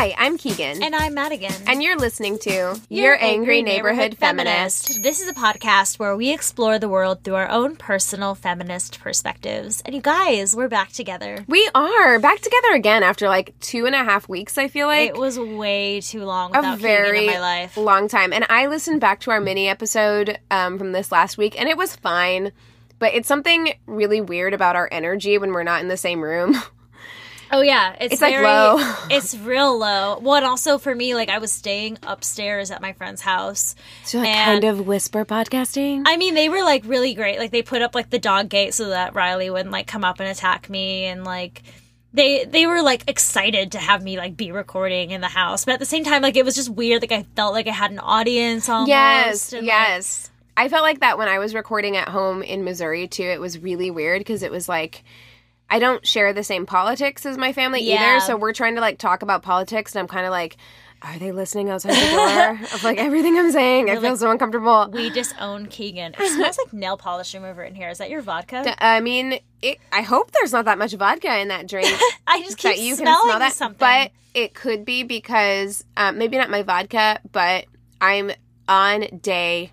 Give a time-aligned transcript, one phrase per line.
[0.00, 0.82] Hi, I'm Keegan.
[0.82, 1.52] And I'm Madigan.
[1.66, 5.02] And you're listening to Your, Angry, Neighborhood, Feminist.
[5.02, 9.82] This is a podcast where we explore the world through our own personal feminist perspectives.
[9.82, 11.44] And you guys, we're back together.
[11.48, 15.10] We are back together again after like two and a half weeks, I feel like.
[15.10, 17.76] It was way too long a very Keegan in my life.
[17.76, 18.32] long time.
[18.32, 21.76] And I listened back to our mini episode um, from this last week, and it
[21.76, 22.52] was fine.
[22.98, 26.56] But it's something really weird about our energy when we're not in the same room.
[27.52, 28.78] Oh yeah, it's, It's, like, low.
[29.10, 30.18] it's real low.
[30.20, 33.74] Well, and also for me, like I was staying upstairs at my friend's house.
[34.04, 36.02] So like kind of whisper podcasting.
[36.06, 37.38] I mean, they were like really great.
[37.38, 40.20] Like they put up like the dog gate so that Riley wouldn't like come up
[40.20, 41.62] and attack me, and like
[42.12, 45.64] they they were like excited to have me like be recording in the house.
[45.64, 47.02] But at the same time, like it was just weird.
[47.02, 48.88] Like I felt like I had an audience almost.
[48.88, 50.30] yes, and, like, yes.
[50.56, 53.24] I felt like that when I was recording at home in Missouri too.
[53.24, 55.02] It was really weird because it was like
[55.70, 58.16] I don't share the same politics as my family Yeah.
[58.16, 58.20] either.
[58.26, 60.56] So we're trying to like talk about politics, and I'm kind of like,
[61.02, 63.88] are they listening outside the door of like everything I'm saying?
[63.88, 64.90] I feel so uncomfortable.
[64.92, 66.14] we disown Keegan.
[66.18, 67.88] It smells like nail polish remover in here.
[67.88, 68.74] Is that your vodka?
[68.84, 71.88] I mean, it, I hope there's not that much vodka in that drink.
[72.26, 73.52] I just keep that you can smelling smell that.
[73.54, 73.78] something.
[73.78, 77.64] But it could be because um, maybe not my vodka, but
[78.00, 78.30] I'm
[78.68, 79.72] on day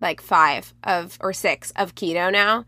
[0.00, 2.64] like five of or six of keto now,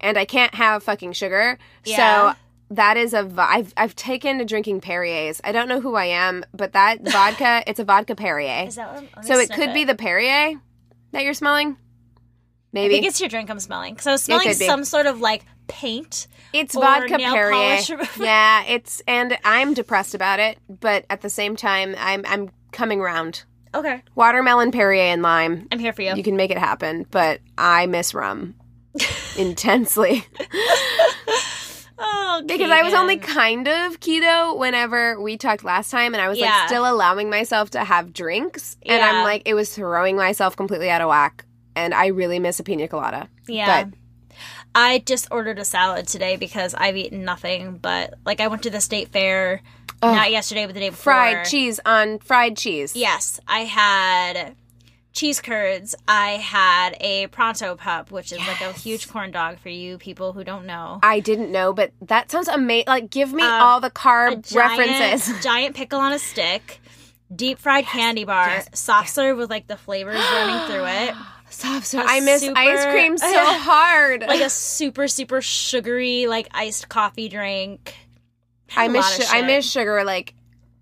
[0.00, 1.58] and I can't have fucking sugar.
[1.84, 2.32] Yeah.
[2.32, 2.38] So
[2.70, 5.40] that is a I've I've taken to drinking Perrier's.
[5.44, 8.66] I don't know who I am, but that vodka, it's a vodka Perrier.
[8.68, 10.60] Is that what, so it could be the Perrier
[11.12, 11.76] that you're smelling.
[11.76, 11.76] I
[12.72, 13.98] Maybe think it's your drink I'm smelling.
[13.98, 16.28] So I smelling some sort of like paint.
[16.52, 17.80] It's vodka Perrier.
[18.18, 23.00] yeah, it's and I'm depressed about it, but at the same time, I'm I'm coming
[23.00, 23.44] round.
[23.74, 25.66] Okay, Watermelon Perrier and lime.
[25.72, 26.14] I'm here for you.
[26.14, 28.54] You can make it happen, but I miss rum
[29.38, 30.24] intensely
[31.98, 36.28] oh, because I was only kind of keto whenever we talked last time, and I
[36.28, 36.46] was Yeah.
[36.50, 40.90] like still allowing myself to have drinks, and I'm like it was throwing myself completely
[40.90, 41.44] out of whack,
[41.76, 43.28] and I really miss a pina colada.
[43.46, 43.84] Yeah.
[43.84, 43.94] But
[44.74, 48.70] I just ordered a salad today because I've eaten nothing but like I went to
[48.70, 49.62] the state fair
[50.02, 51.12] not yesterday but the day before.
[51.12, 52.96] fried cheese on fried cheese.
[52.96, 54.54] Yes, I had
[55.12, 55.94] cheese curds.
[56.06, 60.32] I had a pronto pup, which is like a huge corn dog for you people
[60.32, 61.00] who don't know.
[61.02, 62.84] I didn't know, but that sounds amazing.
[62.86, 65.42] Like, give me Um, all the carb giant, references.
[65.42, 66.80] giant pickle on a stick,
[67.34, 71.14] deep fried candy bar, soft serve with like the flavors running through it.
[71.52, 72.04] Soft serve.
[72.06, 74.20] I miss super- ice cream so hard.
[74.20, 77.92] Like a super super sugary like iced coffee drink.
[78.76, 80.34] I miss su- I miss sugar like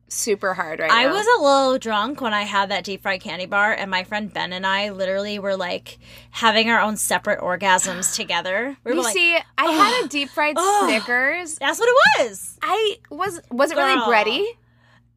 [0.09, 1.13] super hard right I now.
[1.13, 4.33] was a little drunk when I had that deep fried candy bar, and my friend
[4.33, 5.99] Ben and I literally were like
[6.31, 8.77] having our own separate orgasms together.
[8.85, 11.57] We were You like, see, I had a deep fried Snickers.
[11.57, 12.59] that's what it was.
[12.63, 14.07] I was was it really Girl.
[14.07, 14.45] bready?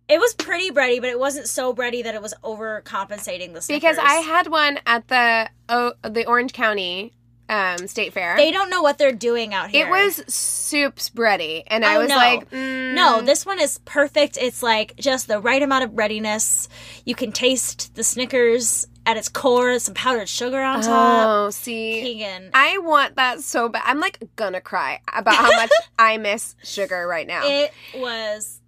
[0.09, 3.81] It was pretty bready, but it wasn't so bready that it was overcompensating the Snickers.
[3.81, 7.13] Because I had one at the oh, the Orange County
[7.51, 8.35] um, State Fair.
[8.37, 9.85] they don't know what they're doing out here.
[9.85, 12.15] it was soups bready, and I Oh, was no.
[12.15, 14.37] like, mm, No, this one is perfect.
[14.41, 16.69] It's like just the right amount of breadiness.
[17.05, 21.27] You can taste the Snickers at its core, some powdered sugar on top.
[21.27, 23.83] Oh, see, Keegan, I want that so bad.
[23.85, 27.41] I'm like gonna cry about how much I miss sugar right now.
[27.43, 28.61] it was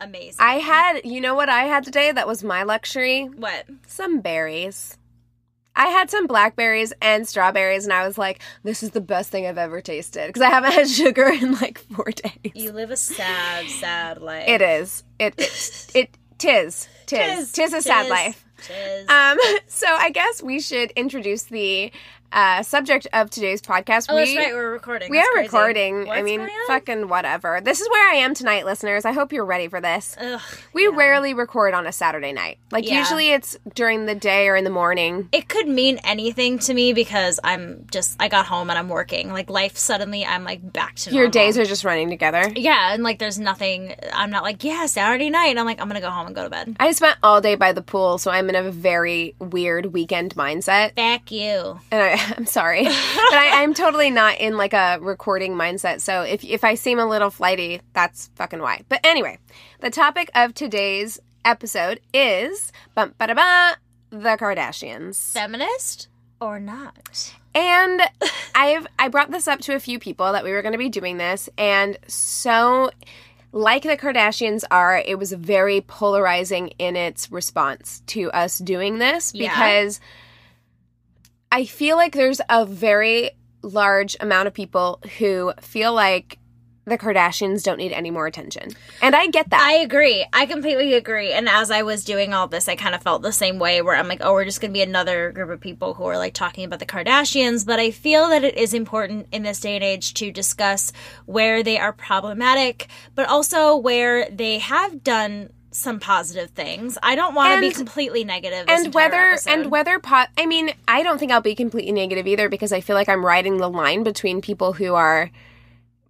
[0.00, 0.36] amazing.
[0.40, 3.24] I had, you know what I had today that was my luxury?
[3.36, 3.64] what?
[3.86, 4.98] Some berries.
[5.76, 9.46] I had some blackberries and strawberries, and I was like, this is the best thing
[9.46, 12.52] I've ever tasted because I haven't had sugar in like four days.
[12.54, 14.48] You live a sad, sad life.
[14.48, 15.04] It is.
[15.18, 16.88] It, it, it, tis.
[17.06, 17.18] Tis.
[17.18, 17.52] Tis.
[17.52, 18.10] Tis a sad Tis.
[18.10, 18.44] life.
[18.62, 19.08] Chiz.
[19.08, 21.92] Um, so I guess we should introduce the
[22.36, 24.06] uh, subject of today's podcast.
[24.10, 24.54] oh, we, that's right.
[24.54, 25.10] We're recording.
[25.10, 25.46] We That's are crazy.
[25.48, 26.10] recording.
[26.10, 27.60] I mean, fucking whatever.
[27.62, 29.04] This is where I am tonight, listeners.
[29.06, 30.16] I hope you're ready for this.
[30.20, 30.40] Ugh,
[30.74, 30.94] We yeah.
[30.94, 32.58] rarely record on a Saturday night.
[32.70, 32.98] Like Yeah.
[32.98, 35.28] usually it's during the day or in the morning.
[35.32, 39.32] It could mean anything to me because I'm just I got home and I'm working.
[39.32, 42.52] Like life suddenly I'm like back to Your days are just running together.
[42.54, 43.94] yeah, and like there's nothing.
[44.12, 45.56] I'm not like yeah Saturday night.
[45.56, 46.76] I'm like I'm gonna go home and go to bed.
[46.78, 50.94] I spent all day by the pool, so I'm in a very weird weekend mindset.
[50.94, 51.80] Back you.
[51.90, 56.00] And I, I'm sorry, but I, I'm totally not in like a recording mindset.
[56.00, 58.82] So if if I seem a little flighty, that's fucking why.
[58.88, 59.38] But anyway,
[59.80, 63.76] the topic of today's episode is bum ba da ba
[64.10, 65.32] the Kardashians.
[65.32, 66.08] Feminist
[66.40, 67.34] or not?
[67.54, 68.02] And
[68.54, 70.88] I've I brought this up to a few people that we were going to be
[70.88, 72.90] doing this, and so
[73.52, 79.32] like the Kardashians are, it was very polarizing in its response to us doing this
[79.34, 79.54] Yeah.
[81.56, 83.30] I feel like there's a very
[83.62, 86.38] large amount of people who feel like
[86.84, 88.72] the Kardashians don't need any more attention.
[89.00, 89.62] And I get that.
[89.62, 90.26] I agree.
[90.34, 91.32] I completely agree.
[91.32, 93.96] And as I was doing all this, I kind of felt the same way where
[93.96, 96.34] I'm like, oh, we're just going to be another group of people who are like
[96.34, 97.64] talking about the Kardashians.
[97.64, 100.92] But I feel that it is important in this day and age to discuss
[101.24, 106.96] where they are problematic, but also where they have done some positive things.
[107.02, 108.64] I don't want to be completely negative.
[108.68, 109.50] And whether episode.
[109.50, 112.80] and whether pot i mean i don't think i'll be completely negative either because i
[112.80, 115.30] feel like i'm riding the line between people who are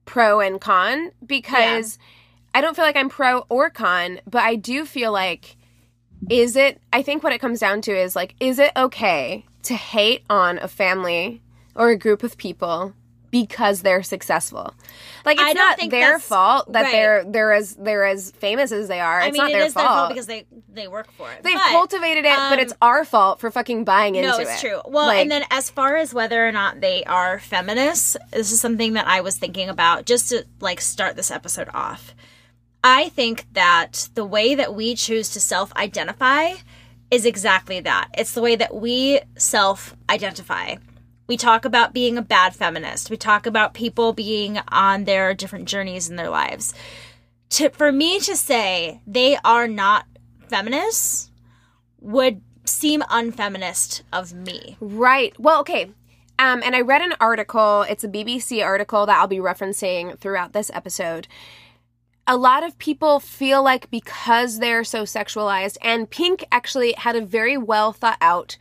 [0.04, 1.98] pro and con because
[2.54, 5.56] i don't feel like i'm pro or con but i do feel like
[6.30, 9.74] is it i think what it comes down to is like is it okay to
[9.74, 11.42] hate on a family
[11.74, 12.94] or a group of people
[13.42, 14.74] because they're successful
[15.24, 16.92] like it's think their fault that right.
[16.92, 19.66] they're they're as they're as famous as they are I it's mean, not it their
[19.66, 21.42] is fault their fault because they they work for it.
[21.42, 24.32] They've But- cultivated it, but um, it's our fault for fucking buying into it.
[24.32, 24.42] No, it.
[24.42, 24.80] it's true.
[24.84, 28.60] Well, Like, and then as far as whether or not they are feminists, this is
[28.60, 32.14] something that I was thinking about just to like start this episode off.
[32.84, 36.52] I think that the way that we choose to self-identify
[37.10, 38.08] is exactly that.
[38.16, 40.76] It's the way that we self-identify.
[41.26, 43.10] We talk about being a bad feminist.
[43.10, 46.72] We talk about people being on their different journeys in their lives.
[47.50, 50.06] To, for me to say they are not
[50.48, 51.30] feminists
[52.00, 54.76] would seem unfeminist of me.
[54.80, 55.38] right.
[55.38, 55.90] Well, okay.
[56.38, 57.82] Um, and I read an article.
[57.82, 61.28] It's a BBC article that I'll be referencing throughout this episode.
[62.26, 67.24] A lot of people feel like because they're so sexualized, and Pink actually had a
[67.24, 68.56] very well thought out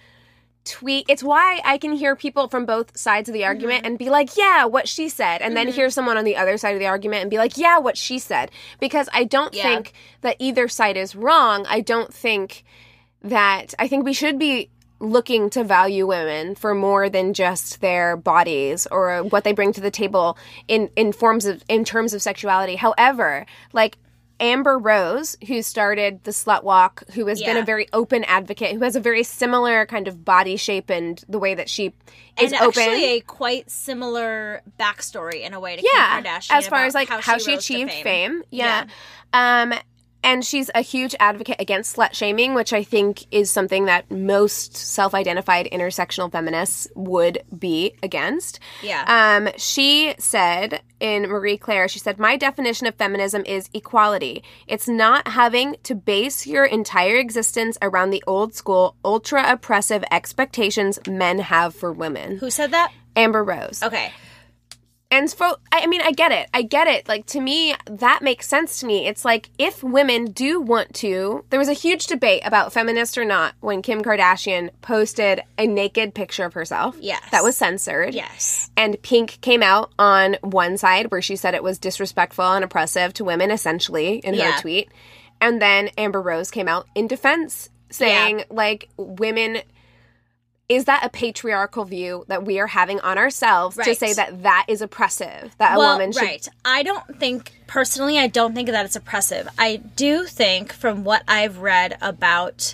[0.66, 1.06] tweet.
[1.08, 3.88] It's why I can hear people from both sides of the argument mm-hmm.
[3.88, 5.42] and be like, yeah, what she said.
[5.42, 5.76] And then mm-hmm.
[5.76, 8.20] hear someone on the other side of the argument and be like, yeah, what she
[8.20, 8.52] said.
[8.80, 9.64] Because I don't Yeah.
[9.64, 11.66] think that either side is wrong.
[11.70, 12.64] I don't think
[13.22, 14.70] that, I think we should be
[15.00, 19.82] looking to value women for more than just their bodies or what they bring to
[19.82, 20.38] the table
[20.68, 23.98] in in forms of in terms of sexuality however like
[24.40, 28.84] Amber Rose, who started the Slut Walk, who has been a very open advocate, who
[28.84, 31.94] has a very similar kind of body shape and the way that she
[32.40, 32.82] is and open.
[32.82, 36.94] actually a quite similar backstory in a way to yeah, Kim Kardashian as far as
[36.94, 38.44] like how, she, rose to achieved fame.
[38.50, 38.86] Yeah.
[39.34, 39.74] Um
[40.26, 44.76] and she's a huge advocate against slut shaming, which I think is something that most
[44.76, 48.60] self-identified intersectional feminists would be against.
[48.82, 49.06] Yeah.
[49.08, 54.44] Um, she said in Marie Claire, she said, My definition of feminism is equality.
[54.68, 60.98] It's not having to base your entire existence around the old school, ultra oppressive expectations
[61.08, 62.38] men have for women.
[62.38, 62.92] Who said that?
[63.16, 63.84] Amber Rose.
[63.84, 64.12] Okay.
[65.12, 66.50] And for, I mean, I get it.
[66.54, 67.08] I get it.
[67.08, 69.08] Like, to me, that makes sense to me.
[69.08, 73.24] It's like if women do want to, there was a huge debate about feminist or
[73.24, 76.98] not when Kim Kardashian posted a naked picture of herself.
[77.00, 77.24] Yes.
[77.32, 78.14] That was censored.
[78.16, 78.72] Yes.
[78.76, 83.14] And Pink came out on one side where she said it was disrespectful and oppressive
[83.14, 84.54] to women, essentially, in Yeah.
[84.54, 84.90] her tweet.
[85.40, 89.62] And then Amber Rose came out in defense, saying, like, women.
[90.68, 94.66] Is that a patriarchal view that we are having on ourselves to say that that
[94.68, 95.56] is oppressive?
[95.60, 96.22] That a woman should.
[96.24, 96.48] right.
[96.64, 98.18] I don't think personally.
[98.18, 99.48] I don't think that it's oppressive.
[99.60, 102.74] I do think, from what I've read about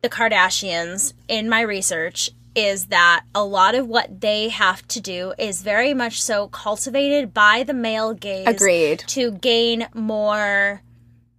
[0.00, 5.34] the Kardashians in my research, is that a lot of what they have to do
[5.38, 8.46] is very much so cultivated by the male gaze.
[8.46, 9.00] Agreed.
[9.08, 10.80] To gain more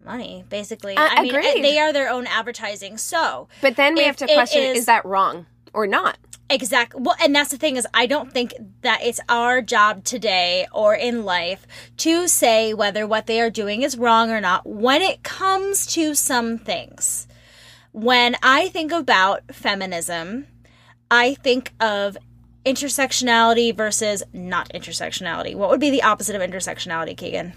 [0.05, 0.95] money, basically.
[0.95, 1.63] Uh, I mean, agreed.
[1.63, 2.97] they are their own advertising.
[2.97, 6.17] So, But then we have to question is- is that wrong or not?
[6.49, 7.01] Exactly.
[7.01, 10.93] Well, and that's the thing is, I don't think that it's our job today or
[10.93, 11.65] in life
[11.97, 16.13] to say whether what they are doing is wrong or not when it comes to
[16.13, 17.27] some things.
[17.93, 20.47] when I think about feminism,
[21.09, 22.17] I think of
[22.65, 25.55] intersectionality versus not intersectionality.
[25.55, 27.53] What would be the opposite of intersectionality, Keegan?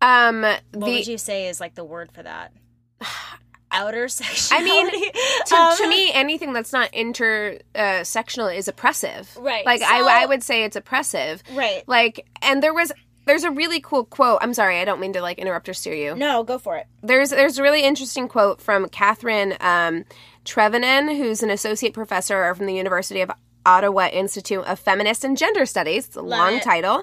[0.00, 2.52] Um, What the would you say is like the word for that?
[3.74, 4.70] Outer sexuality.
[4.70, 5.12] I mean,
[5.46, 9.36] to, Um, to me, anything that's not intersectional is oppressive.
[9.38, 11.42] Right, Like so- I, I would say it's oppressive.
[11.52, 11.82] right?
[11.86, 12.92] Like, and there was
[13.26, 14.38] there's a really cool quote.
[14.42, 16.14] I'm sorry, I don't mean to like interrupt or steer you.
[16.14, 16.86] No, go for it.
[17.02, 20.04] There's there's a really interesting quote from Catherine um,
[20.46, 23.30] who's an associate professor from the University of
[23.66, 26.06] Ottawa Institute of Feminist and Gender Studies.
[26.06, 26.62] It's a Love long it.
[26.62, 27.02] title.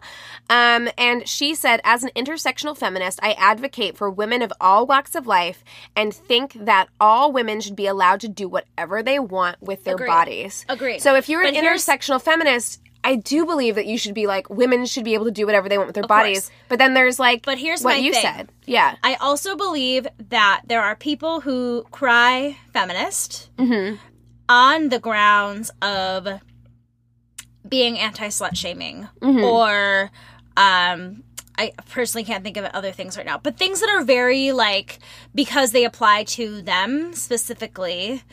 [0.50, 5.15] Um, and she said, as an intersectional feminist, I advocate for women of all walks
[5.15, 5.63] of life
[5.96, 9.96] and think that all women should be allowed to do whatever they want with their
[9.96, 10.08] Agreed.
[10.08, 10.65] bodies.
[10.70, 11.00] Agreed.
[11.01, 14.48] So if you're an But intersectional feminist, I do believe that you should be like
[14.51, 16.10] women should be able to do whatever they want with their course.
[16.22, 16.51] bodies.
[16.70, 18.22] But then there's like But here's what you thing.
[18.22, 18.50] said.
[18.68, 18.96] Yeah.
[19.03, 23.96] I also believe that there are people who cry feminist Mm-hmm.
[24.50, 26.27] on the grounds of
[27.72, 29.44] being anti slut shaming Mm-hmm.
[29.44, 30.12] or
[30.56, 31.24] um
[31.58, 35.00] I personally can't think of other things right now, but things that are very like
[35.36, 38.24] because they apply to them specifically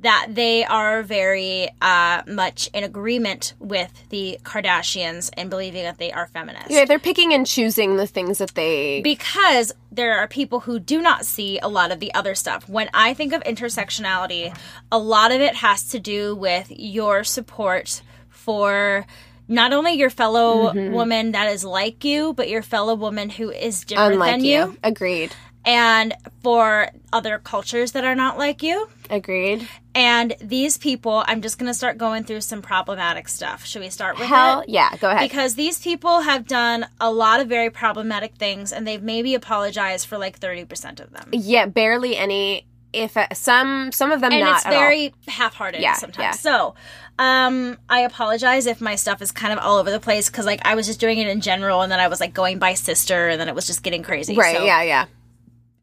[0.00, 6.12] that they are very uh, much in agreement with the Kardashians and believing that they
[6.12, 6.70] are feminist.
[6.70, 9.00] Yeah, they're picking and choosing the things that they.
[9.02, 12.68] because there are people who do not see a lot of the other stuff.
[12.68, 14.56] When I think of intersectionality,
[14.92, 18.00] a lot of it has to do with your support
[18.48, 19.04] for
[19.46, 20.94] not only your fellow Mm-hmm.
[20.94, 24.50] woman that is like you, but your fellow woman who is different Unlike than you.
[24.58, 25.34] you, Agreed.
[25.66, 28.88] and for other cultures that are not like you.
[29.10, 29.68] Agreed.
[29.94, 33.66] And these people, I'm just going to start going through some problematic stuff.
[33.66, 34.70] Should we start with Hell it?
[34.70, 34.96] yeah.
[34.96, 35.28] Go ahead.
[35.28, 40.06] because these people have done a lot of very problematic things and they've maybe apologized
[40.06, 42.64] for like 30% of them yeah, barely any.
[42.92, 44.78] If uh, some some of them and not it's at all.
[44.80, 46.30] very half-hearted Yeah, sometimes yeah.
[46.32, 46.74] so
[47.18, 50.60] um i apologize if my stuff is kind of all over the place because like
[50.64, 53.28] i was just doing it in general and then i was like going by sister
[53.28, 54.56] and then it was just getting crazy right.
[54.56, 54.82] So- Yeah.
[54.82, 55.04] Yeah.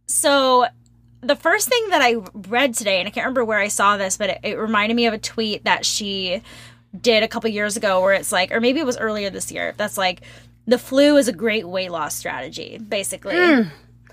[0.08, 0.66] so
[1.22, 2.18] the first thing that I
[2.50, 5.08] read today, and I can't remember where I saw this, but it, it reminded me
[5.08, 6.42] of a tweet that she
[7.02, 9.74] did a couple years ago where it's like, or maybe it was earlier this year,
[9.76, 10.22] that's like,
[10.68, 13.34] the flu is a great weight loss strategy, basically.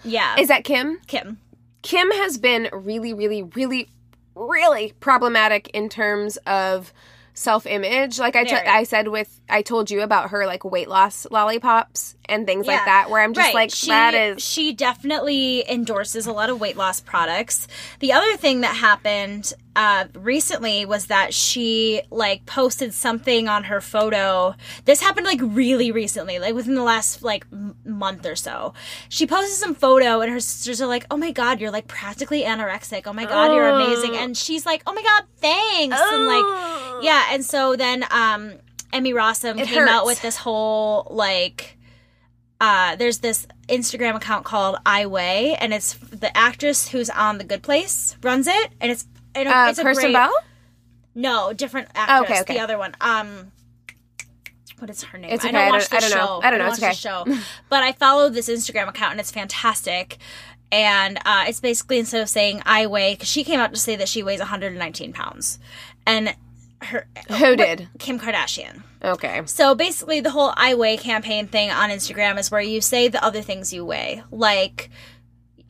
[0.04, 0.34] Yeah.
[0.34, 0.40] Hmm.
[0.40, 1.00] Is that Kim?
[1.06, 1.36] Kim.
[1.82, 3.88] Kim has been really, really, really,
[4.34, 6.92] really problematic in terms of
[7.34, 8.18] self image.
[8.18, 8.54] Like I, t-.
[8.54, 12.84] I said with, I told you about her like weight loss lollipops and things like
[12.84, 13.54] that, where I'm just Right.
[13.54, 14.42] like, she, that is.
[14.42, 17.68] she definitely endorses a lot of weight loss products.
[18.00, 23.80] The other thing that happened uh, recently was that she like posted something on her
[23.80, 24.54] photo.
[24.84, 28.74] This happened like really recently, like within the last like m- month or so.
[29.08, 32.42] She posted some photo, and her sisters are like, "Oh my god, you're like practically
[32.42, 33.02] anorexic.
[33.06, 37.28] Oh my god, you're amazing." And she's like, "Oh my god, thanks." And like, yeah.
[37.30, 38.52] And so then um,
[38.92, 41.78] Emmy Rossum It came out with this whole like
[42.62, 47.44] uh, there's this Instagram account called I Weigh, and it's the actress who's on The
[47.44, 50.32] Good Place runs it, and it's and Uh, it's a Kristen great, Bell?
[51.14, 52.30] No, different actress.
[52.30, 52.54] okay, okay.
[52.54, 52.94] The other one.
[53.00, 53.50] Um,
[54.78, 55.30] what is her name?
[55.32, 56.40] It's I don't I watch don't- the I don't know.
[56.42, 57.34] I don't know, watch it's the okay.
[57.34, 60.18] show, but I follow this Instagram account, and it's fantastic.
[60.70, 63.94] And uh, it's basically instead of saying I weigh, because she came out to say
[63.96, 65.58] that she weighs 119 pounds,
[66.06, 66.34] and
[66.84, 67.06] her
[67.38, 67.88] Who did?
[67.98, 68.82] Kim Kardashian.
[69.02, 69.42] Okay.
[69.46, 73.22] So basically, the whole I weigh campaign thing on Instagram is where you say the
[73.24, 74.90] other things you weigh, like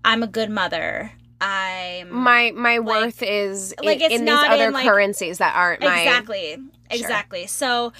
[0.04, 1.12] I'm a good mother.
[1.40, 5.38] I'm My my worth is in, like, it's in these not other in, like- currencies
[5.38, 6.00] that aren't my.
[6.00, 6.56] exactly,
[6.90, 7.46] exactly.
[7.46, 7.92] So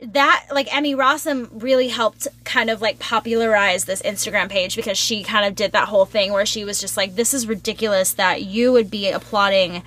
[0.00, 5.24] that like Emmy Rossum really helped kind of like popularize this Instagram page because she
[5.24, 8.42] kind of did that whole thing where she was just like, "This is ridiculous that
[8.42, 9.82] you would be applauding."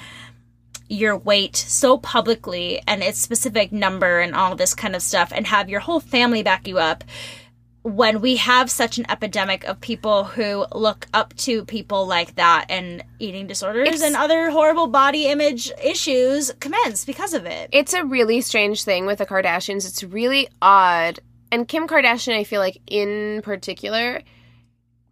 [0.91, 5.47] Your weight so publicly and its specific number and all this kind of stuff and
[5.47, 7.05] have your whole family back you up
[7.83, 12.65] when we have such an epidemic of people who look up to people like that
[12.69, 17.69] and eating disorders It's- and other horrible body image issues commence because of it.
[17.71, 19.87] It's a really strange thing with the Kardashians.
[19.87, 21.21] It's really odd.
[21.53, 24.21] And Kim Kardashian, I feel like in particular,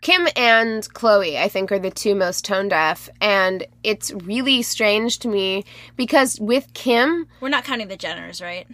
[0.02, 3.10] Kim and Khloé, I think, are the two most tone deaf.
[3.20, 5.66] And it's really strange to me
[5.98, 8.68] because with Kim, We're not counting the Jenners, right?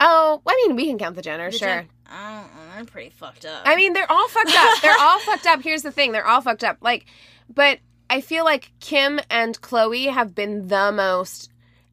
[0.00, 1.68] oh, I mean, we can count the Jenners, The sure.
[1.68, 3.62] Jen- I don't know, they're pretty fucked up.
[3.64, 4.80] I mean, they're all fucked up.
[4.80, 5.60] They're all fucked up.
[5.62, 6.78] Here's the thing they're all fucked up.
[6.80, 7.04] Like,
[7.52, 11.50] but I feel like Kim and Khloé have been the most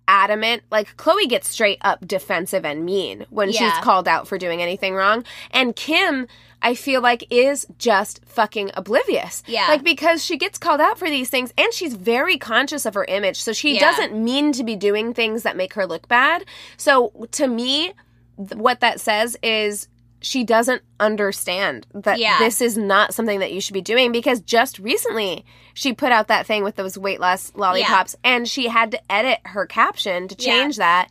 [0.07, 0.63] adamant.
[0.71, 3.59] Like Khloé gets straight up defensive and mean when Yeah.
[3.73, 5.25] she's called out for doing anything wrong.
[5.51, 6.27] And Kim,
[6.65, 9.43] I feel like is just fucking oblivious.
[9.45, 9.67] Yeah.
[9.67, 13.05] Like because she gets called out for these things and she's very conscious of her
[13.05, 13.39] image.
[13.41, 13.81] So she Yeah.
[13.81, 16.43] doesn't mean to be doing things that make her look bad.
[16.75, 17.93] So to me,
[18.37, 19.87] th- what that says is
[20.21, 22.39] she doesn't understand that Yeah.
[22.39, 25.45] this is not something that you should be doing because just recently
[25.75, 29.39] she put out that thing with those weight loss lollipops and she had to edit
[29.45, 30.45] her caption to Yeah.
[30.51, 31.09] change that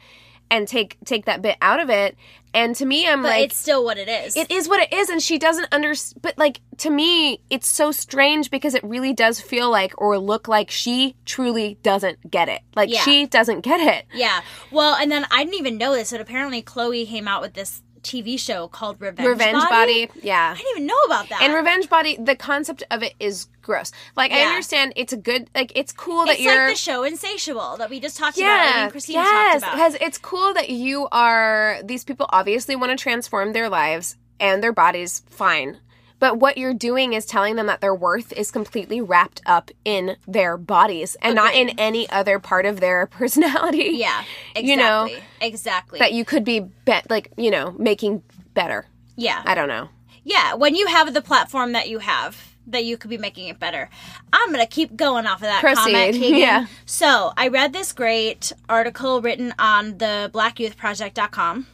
[0.50, 2.16] and take take that bit out of it
[2.54, 4.36] and to me I'm like But like it's still what it is.
[4.36, 5.92] it is what it is and she doesn't under
[6.22, 10.48] but like to me it's so strange because it really does feel like or look
[10.48, 13.00] like she truly doesn't get it like Yeah.
[13.02, 14.40] she doesn't get it Yeah.
[14.70, 17.82] Well, and then I didn't even know this, but apparently Khloé came out with this
[18.04, 21.42] TV show called Revenge, revenge body, yeah I didn't even know about that.
[21.42, 25.48] and revenge body the concept of it is gross like i understand it's a good
[25.54, 28.46] like it's cool that it's you're like the show Insatiable that we just talked about.
[28.46, 29.72] yeah, and Christine yes, talked about.
[29.72, 31.78] because it's cool that you are.
[31.82, 35.22] These people obviously want to transform their lives and their bodies.
[35.30, 35.78] Fine,
[36.24, 40.16] but what you're doing is telling them that their worth is completely wrapped up in
[40.26, 43.90] their bodies and not in any other part of their personality.
[43.92, 44.24] yeah,
[44.56, 44.70] exactly.
[44.70, 45.10] you know,
[45.42, 45.98] exactly.
[45.98, 48.22] that you could be, be like you know making
[48.54, 48.86] better.
[49.16, 49.90] yeah, I don't know.
[50.22, 50.54] yeah.
[50.54, 53.90] When you have the platform that you have, that you could be making it better.
[54.32, 56.38] I'm gonna keep going off of that Proceed, comment, Keegan.
[56.38, 56.66] yeah.
[56.86, 61.66] So I read this great article written on the BlackYouthProject.com.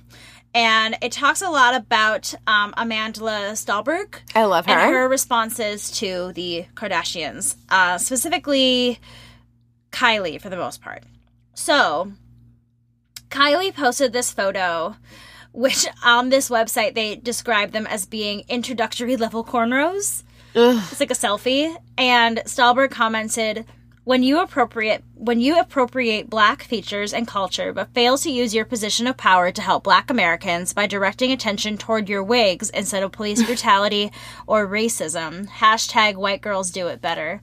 [0.55, 4.73] And it talks a lot about um, Amandla Stenberg I love her.
[4.73, 8.99] and her responses to the Kardashians, uh, specifically
[9.93, 11.05] Kylie for the most part.
[11.55, 12.13] So,
[13.29, 14.97] Kylie posted this photo,
[15.53, 20.25] which on this website they describe them as being introductory level cornrows.
[20.57, 20.83] Ugh.
[20.91, 23.67] It's like a selfie, and Stenberg commented.
[24.05, 28.65] When you appropriate when you appropriate black features and culture but fail to use your
[28.65, 33.13] position of power to help black Americans by directing attention toward your wigs instead of
[33.13, 34.11] police brutality
[34.47, 37.43] or racism, hashtag white girls do it better.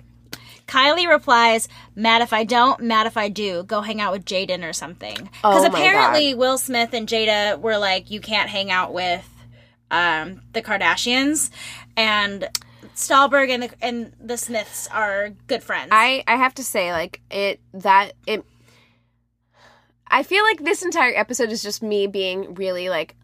[0.67, 3.63] Kylie replies, Mad if I don't, mad if I do.
[3.63, 5.15] Go hang out with Jaden or something.
[5.15, 9.27] Because Oh apparently Will Smith and Jada were like, you can't hang out with
[9.89, 11.49] um, the Kardashians.
[11.95, 12.49] And
[12.97, 15.89] Stenberg and the, and the Smiths are good friends.
[15.91, 18.43] I I have to say like it that it
[20.07, 23.15] I feel like this entire episode is just me being really like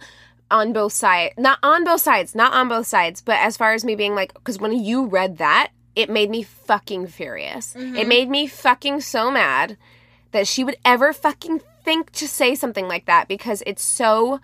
[0.52, 3.84] on both sides not on both sides not on both sides but as far as
[3.84, 7.96] me being like cuz when you read that it made me fucking furious mm-hmm.
[7.96, 9.76] it made me fucking so mad
[10.32, 14.40] that she would ever fucking think to say something like that because it's so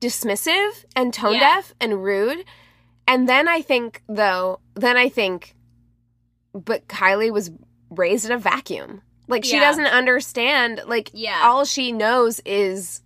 [0.00, 1.40] dismissive and tone Yeah.
[1.40, 2.44] deaf and rude
[3.10, 5.54] and then I think though then I think
[6.54, 7.50] but Kylie was
[7.90, 9.02] raised in a vacuum.
[9.28, 9.60] Like she Yeah.
[9.60, 10.82] doesn't understand.
[10.86, 11.40] Like Yeah.
[11.44, 13.02] all she knows is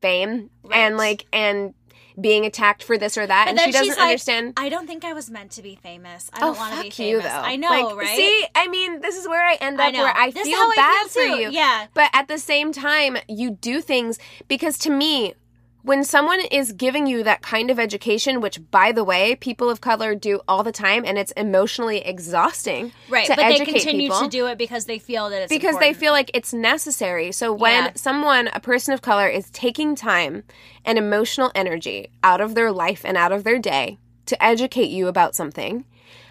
[0.00, 1.74] fame and like and
[2.20, 4.52] being attacked for this or that, But and she doesn't like, understand.
[4.58, 6.28] I don't think I was meant to be famous.
[6.34, 7.24] I Oh don't want to be you famous.
[7.32, 7.38] though!
[7.40, 8.16] I know, Like, right?
[8.16, 10.70] See, I mean, this is where I end up I where I This feel how
[10.72, 11.50] I bad feel for you.
[11.50, 11.86] Yeah.
[11.94, 15.32] But at the same time, you do things because to me,
[15.82, 19.80] when someone is giving you that kind of education, which by the way, people of
[19.80, 23.28] color do all the time, and it's emotionally exhausting, right.
[23.28, 26.12] But they continue people to do it because they feel that it's because they feel
[26.12, 27.32] like it's necessary.
[27.32, 27.90] So when Yeah.
[27.94, 30.44] someone, a person of color, is taking time
[30.84, 35.08] and emotional energy out of their life and out of their day to educate you
[35.08, 35.84] about something,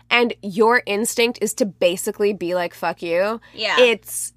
[0.10, 3.80] and your instinct is to basically be like "fuck you," Yeah.
[3.80, 4.34] it's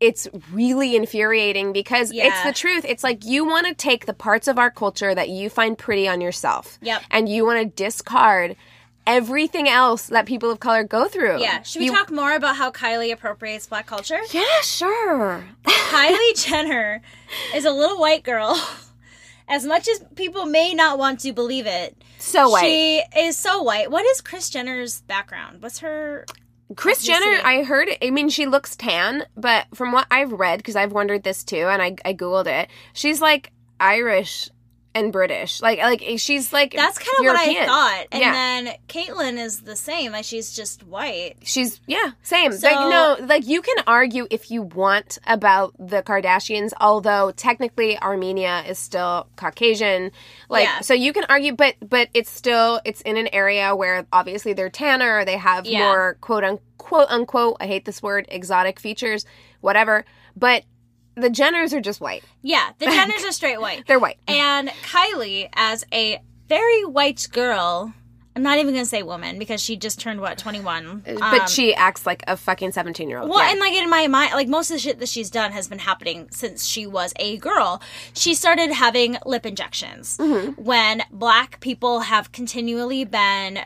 [0.00, 2.84] it's really infuriating because it's the truth.
[2.86, 6.06] It's like you want to take the parts of our culture that you find pretty
[6.06, 7.02] on yourself, Yep.
[7.10, 8.56] and you want to discard
[9.06, 11.40] everything else that people of color go through.
[11.40, 11.62] Yeah.
[11.62, 14.20] Should we You- talk more about how Kylie appropriates black culture?
[14.32, 15.44] Yeah, sure.
[15.64, 17.02] Kylie Jenner
[17.54, 18.60] is a little white girl.
[19.48, 22.62] As much as people may not want to believe it, So white.
[22.64, 23.92] she is so white.
[23.92, 25.62] What is Kris Jenner's background?
[25.62, 26.26] What's her?
[26.74, 27.40] Kris Jenner?
[27.44, 31.22] I heard, I mean, she looks tan, but from what I've read, because I've wondered
[31.22, 34.48] this too, and I, I Googled it, she's like Irish
[34.96, 35.60] and British.
[35.60, 38.06] Like, like she's like That's kind of what I thought.
[38.12, 38.32] And Yeah.
[38.32, 40.12] then Caitlyn is the same.
[40.12, 41.34] Like she's just white.
[41.42, 42.52] She's yeah, same.
[42.52, 47.98] So- like no, like you can argue if you want about the Kardashians, although technically
[48.00, 50.10] Armenia is still Caucasian.
[50.48, 50.80] Like Yeah.
[50.80, 54.70] so you can argue, but but it's still it's in an area where obviously they're
[54.70, 55.80] tanner, they have Yeah.
[55.80, 57.58] more quote unquote unquote.
[57.60, 59.26] I hate this word, exotic features,
[59.60, 60.04] whatever.
[60.34, 60.64] But
[61.16, 62.22] the Jenners are just white.
[62.42, 63.84] Yeah, the Jenners are straight white.
[63.88, 64.18] They're white.
[64.28, 67.92] And Kylie, as a very white girl,
[68.36, 71.02] I'm not even gonna say woman because she just turned what 21.
[71.06, 73.30] but Um, she acts like a fucking 17 year old.
[73.30, 75.68] Well, and like in my mind, like most of the shit that she's done has
[75.68, 77.80] been happening since she was a girl.
[78.12, 80.62] She started having lip injections Mm-hmm.
[80.62, 83.60] when black people have continually been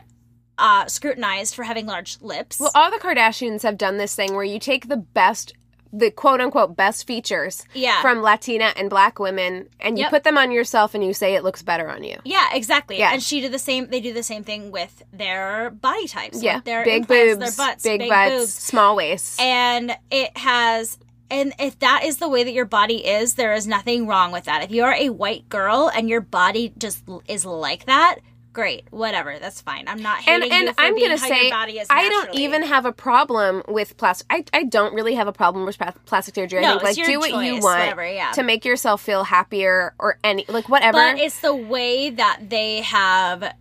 [0.57, 2.59] uh, scrutinized for having large lips.
[2.59, 5.53] Well, all the Kardashians have done this thing where you take the best,
[5.93, 8.01] the quote unquote best features Yeah.
[8.01, 10.11] from Latina and black women and you Yep.
[10.11, 12.17] put them on yourself and you say it looks better on you.
[12.23, 12.97] yeah, exactly.
[12.99, 13.11] Yeah.
[13.13, 13.87] And she did the same.
[13.89, 16.41] They do the same thing with their body types.
[16.41, 16.61] Yeah.
[16.63, 18.53] their big boobs, their butts, big, big, butts, boobs.
[18.53, 19.37] small waists.
[19.39, 20.97] and it has
[21.29, 24.43] and if that is the way that your body is there is nothing wrong with
[24.45, 28.15] that if you're a white girl and your body just is like that
[28.53, 31.27] great whatever that's fine i'm not and hating and you for I'm being gonna how
[31.27, 34.27] say your body is I don't even have a problem with plastic.
[34.29, 36.59] I, I don't really have a problem with plastic surgery.
[36.59, 38.31] I No, think like do what you choice, want whatever, yeah.
[38.31, 40.97] to make yourself feel happier or any like whatever.
[40.97, 43.53] but it's the way that they have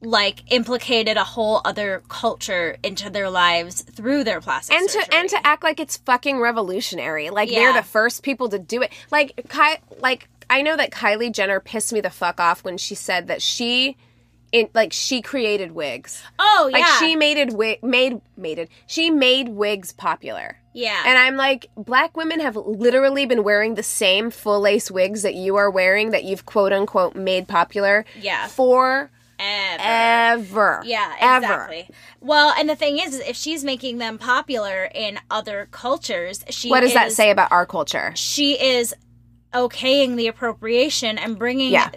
[0.00, 5.30] like implicated a whole other culture into their lives through their plastic and to and
[5.30, 7.30] to act like it's fucking revolutionary.
[7.30, 8.92] Like they're the first people to do it.
[9.10, 12.94] Like Ky- like I know that Kylie Jenner pissed me the fuck off when she
[12.94, 13.96] said that she
[14.52, 16.22] in like she created wigs.
[16.38, 18.68] oh yeah Like she made it wig made made it.
[18.86, 20.58] She made wigs popular.
[20.72, 25.22] yeah And I'm like, black women have literally been wearing the same full lace wigs
[25.22, 28.46] that you are wearing that you've quote unquote made popular Yeah.
[28.46, 29.82] for Ever.
[29.82, 30.82] ever.
[30.86, 31.72] Yeah, Ever.
[32.20, 36.70] Well, and the thing is, is if she's making them popular in other cultures, she
[36.70, 38.12] What does that say about our culture?
[38.14, 38.94] She is
[39.54, 41.90] okaying the appropriation and bringing Yeah.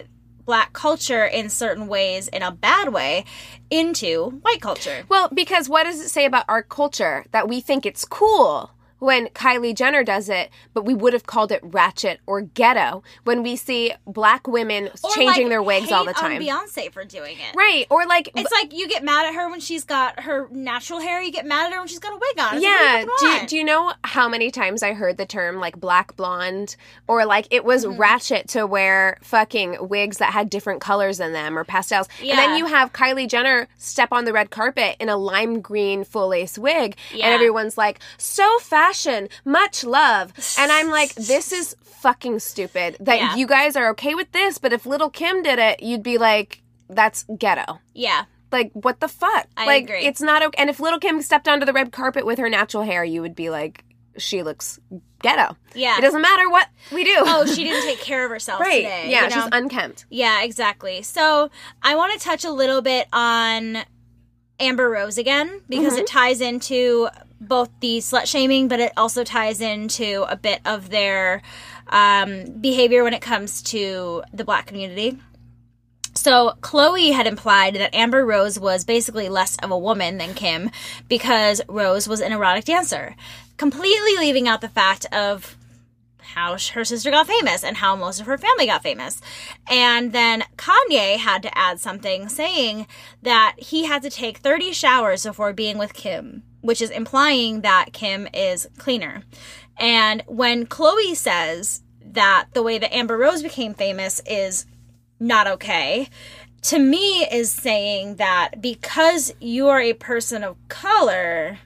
[0.46, 3.24] black culture in certain ways, in a bad way,
[3.70, 5.04] into white culture.
[5.08, 9.26] Well, because what does it say about our culture that we think it's cool when
[9.28, 13.56] Kylie Jenner does it, but we would have called it ratchet or ghetto when we
[13.56, 16.40] see black women Or, changing like, their wigs all the time.
[16.42, 17.54] Beyonce for doing it.
[17.56, 17.86] Right.
[17.90, 21.20] Or like It's like you get mad at her when she's got her natural hair.
[21.22, 22.54] You get mad at her when she's got a wig on.
[22.56, 23.04] It's Yeah.
[23.04, 23.48] what do you Do you, want?
[23.50, 27.46] do you know how many times I heard the term like black blonde or like
[27.50, 28.00] it was Mm-hmm.
[28.00, 32.08] ratchet to wear fucking wigs that had different colors in them or pastels?
[32.20, 32.30] Yeah.
[32.32, 36.02] And then you have Kylie Jenner step on the red carpet in a lime green
[36.04, 37.26] full lace wig Yeah.
[37.26, 40.32] and everyone's like, so fashion, much love.
[40.58, 43.36] And I'm like, this is fucking stupid that Yeah.
[43.36, 46.62] you guys are okay with this, but if Lil' Kim did it, you'd be like,
[46.88, 47.80] that's ghetto.
[47.94, 48.24] yeah.
[48.50, 49.46] Like, what the fuck?
[49.58, 50.06] I like, agree.
[50.06, 50.56] it's not okay.
[50.58, 53.34] And if Lil' Kim stepped onto the red carpet with her natural hair, you would
[53.34, 53.84] be like,
[54.16, 54.80] she looks
[55.20, 55.54] ghetto.
[55.74, 55.98] Yeah.
[55.98, 57.14] It doesn't matter what we do.
[57.18, 58.84] Oh, she didn't take care of herself right.
[58.84, 59.10] today.
[59.10, 59.42] yeah, you know?
[59.42, 60.06] she's unkempt.
[60.08, 61.02] Yeah, exactly.
[61.02, 61.50] So
[61.82, 63.80] I want to touch a little bit on
[64.58, 66.00] Amber Rose again because Mm-hmm.
[66.02, 67.08] it ties into
[67.40, 71.42] both the slut shaming, but it also ties into a bit of their
[71.88, 75.18] um, behavior when it comes to the black community.
[76.14, 80.70] So Khloé had implied that Amber Rose was basically less of a woman than Kim
[81.08, 83.14] because Rose was an erotic dancer,
[83.56, 85.56] completely leaving out the fact of
[86.34, 89.20] how her sister got famous and how most of her family got famous.
[89.70, 92.86] And then Kanye had to add something saying
[93.22, 97.92] that he had to take 30 showers before being with Kim, which is implying that
[97.92, 99.22] Kim is cleaner.
[99.78, 104.66] And when Khloé says that the way that Amber Rose became famous is
[105.20, 106.08] not okay,
[106.62, 111.58] to me is saying that because you are a person of color,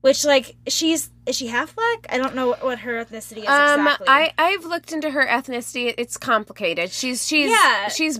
[0.00, 2.06] which like she's is she half black?
[2.08, 4.06] I don't know what, what her ethnicity is Um, exactly.
[4.08, 5.94] I I've looked into her ethnicity.
[5.98, 6.90] It's complicated.
[6.90, 7.88] She's she's Yeah.
[7.88, 8.18] she's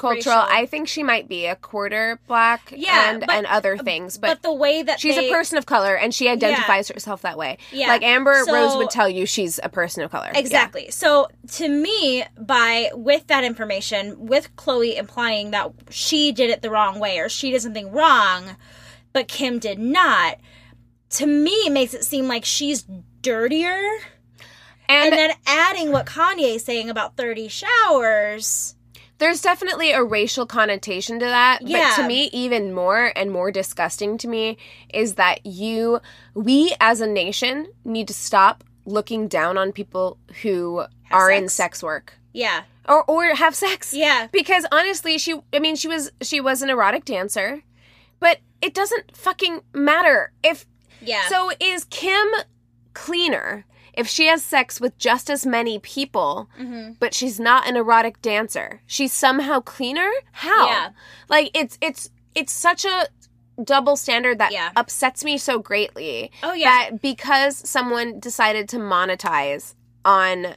[0.00, 0.14] multicultural.
[0.14, 0.32] Racial.
[0.32, 4.28] I think she might be a quarter black Yeah, and but- and other things, but,
[4.28, 4.42] but.
[4.42, 7.58] the way that She's they- a person of color, and she identifies herself that way.
[7.72, 7.88] Yeah.
[7.88, 10.30] Like Amber So- Rose would tell you, she's a person of color.
[10.32, 10.38] Yeah.
[10.40, 10.90] Exactly.
[10.90, 16.70] So to me, by with that information, with Khloé implying that she did it the
[16.70, 18.56] wrong way or she did something wrong,
[19.12, 20.38] but Kim did not,
[21.10, 22.84] to me makes it seem like she's
[23.22, 23.80] dirtier.
[24.88, 28.74] And, And then adding what Kanye's saying about 30 showers.
[29.20, 31.60] There's definitely a racial connotation to that.
[31.62, 31.94] Yeah.
[31.96, 34.56] But to me, even more and more disgusting to me
[34.92, 36.00] is that you,
[36.34, 41.54] we as a nation, need to stop looking down on people who are in sex.
[41.54, 42.14] sex work.
[42.32, 42.62] Yeah.
[42.88, 43.92] or or have sex.
[43.92, 44.28] Yeah.
[44.32, 47.62] Because honestly, she I mean she was she was an erotic dancer,
[48.18, 50.66] but it doesn't fucking matter if
[51.00, 51.28] Yeah.
[51.28, 52.26] So is Kim
[52.94, 56.92] cleaner if she has sex with just as many people, Mm-hmm.
[57.00, 58.80] but she's not an erotic dancer?
[58.86, 60.10] She's somehow cleaner?
[60.32, 60.66] How?
[60.66, 60.88] Yeah.
[61.28, 63.06] Like it's it's it's such a
[63.62, 64.70] double standard that Yeah.
[64.76, 66.30] upsets me so greatly.
[66.42, 66.90] Oh, yeah.
[66.90, 69.74] That because someone decided to monetize
[70.04, 70.54] on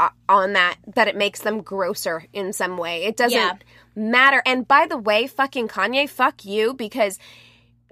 [0.00, 3.04] uh, on that that it makes them grosser in some way.
[3.04, 3.56] It doesn't Yeah.
[3.94, 4.42] matter.
[4.46, 7.18] And by the way, fucking Kanye, fuck you because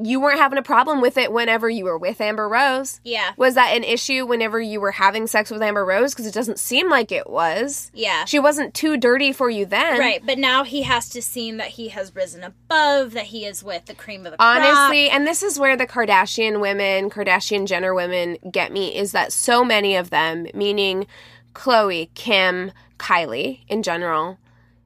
[0.03, 3.01] you weren't having a problem with it whenever you were with Amber Rose.
[3.05, 3.33] Yeah.
[3.37, 6.13] Was that an issue whenever you were having sex with Amber Rose?
[6.13, 7.91] Because it doesn't seem like it was.
[7.95, 8.25] Yeah.
[8.25, 9.99] She wasn't too dirty for you then.
[9.99, 13.63] Right, but now he has to seem that he has risen above, that he is
[13.63, 14.57] with the cream of the crop.
[14.57, 19.33] Honestly, and this is where the Kardashian women, Kardashian Jenner women get me is that
[19.33, 21.07] so many of them, meaning
[21.55, 24.39] Khloé, Kim, Kylie in general,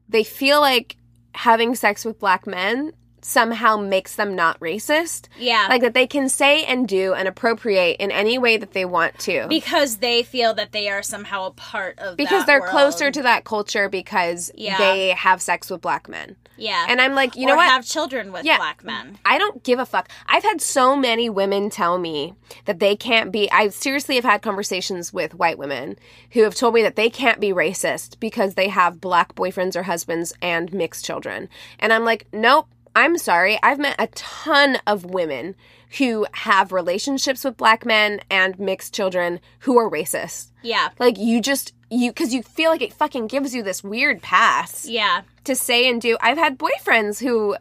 [0.09, 0.97] they feel like
[1.35, 2.93] having sex with black men
[3.25, 5.29] somehow makes them not racist.
[5.39, 5.67] Yeah.
[5.71, 9.19] Like that they can say and do and appropriate in any way that they want
[9.21, 9.47] to.
[9.49, 12.71] because they feel that they are somehow a part of because they're world.
[12.71, 14.77] closer to that culture because Yeah.
[14.79, 16.37] they have sex with black men.
[16.59, 17.67] yeah And I'm like, you or know what?
[17.69, 18.59] have children with Yeah.
[18.59, 20.09] black men I don't give a fuck.
[20.27, 22.35] I've had so many women tell me
[22.67, 23.51] that they can't be.
[23.51, 25.97] I seriously have had conversations with white women
[26.33, 29.85] who have told me that they can't be racist because they have black boyfriends or
[29.85, 31.49] husbands and mixed children.
[31.79, 33.59] And I'm like, nope, I'm sorry.
[33.63, 35.55] I've met a ton of women
[35.99, 40.51] who have relationships with black men and mixed children who are racist.
[40.63, 41.73] yeah Like, you just.
[41.91, 45.89] You, because you feel like it fucking gives you this weird pass yeah to say
[45.89, 46.17] and do.
[46.21, 47.57] I've had boyfriends who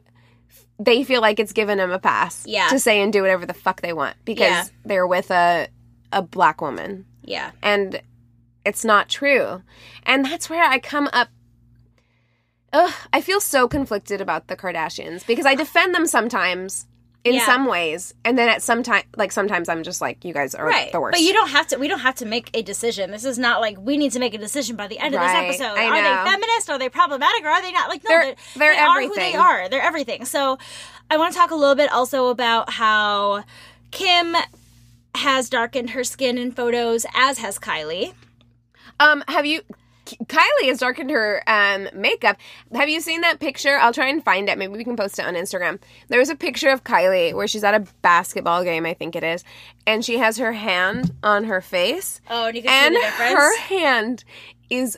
[0.80, 2.68] they feel like it's given them a pass Yeah.
[2.70, 4.64] to say and do whatever the fuck they want because Yeah.
[4.86, 5.68] they're with a
[6.12, 8.02] a black woman yeah and
[8.66, 9.62] it's not true.
[10.04, 11.28] And that's where I come up
[12.74, 16.88] Ugh, I feel so conflicted about the Kardashians because I defend them sometimes
[17.24, 17.46] in Yeah.
[17.46, 20.66] some ways and then at some time like sometimes I'm just like you guys are
[20.66, 21.14] right the worst.
[21.14, 23.12] but you don't have to we don't have to make a decision.
[23.12, 25.48] This is not like we need to make a decision by the end Right, of
[25.48, 25.80] this episode.
[25.80, 26.70] Are they feminist?
[26.70, 27.46] Are they problematic?
[27.46, 27.88] Or are they not?
[27.88, 29.70] Like no They're- they're, they're they are who they are.
[29.70, 30.26] They're everything.
[30.26, 30.58] So
[31.12, 33.44] i want to talk a little bit also about how
[33.92, 34.36] kim
[35.16, 38.14] has darkened her skin in photos as has kylie.
[39.00, 39.62] Um, have you?
[40.06, 42.38] Kylie has darkened her um makeup.
[42.74, 43.78] Have you seen that picture?
[43.78, 44.58] I'll try and find it.
[44.58, 45.80] Maybe we can post it on Instagram.
[46.10, 49.44] There's a picture of Kylie where she's at a basketball game, I think it is,
[49.88, 53.06] and she has her hand on her face, oh and you can and see the
[53.08, 54.24] difference her hand
[54.70, 54.98] is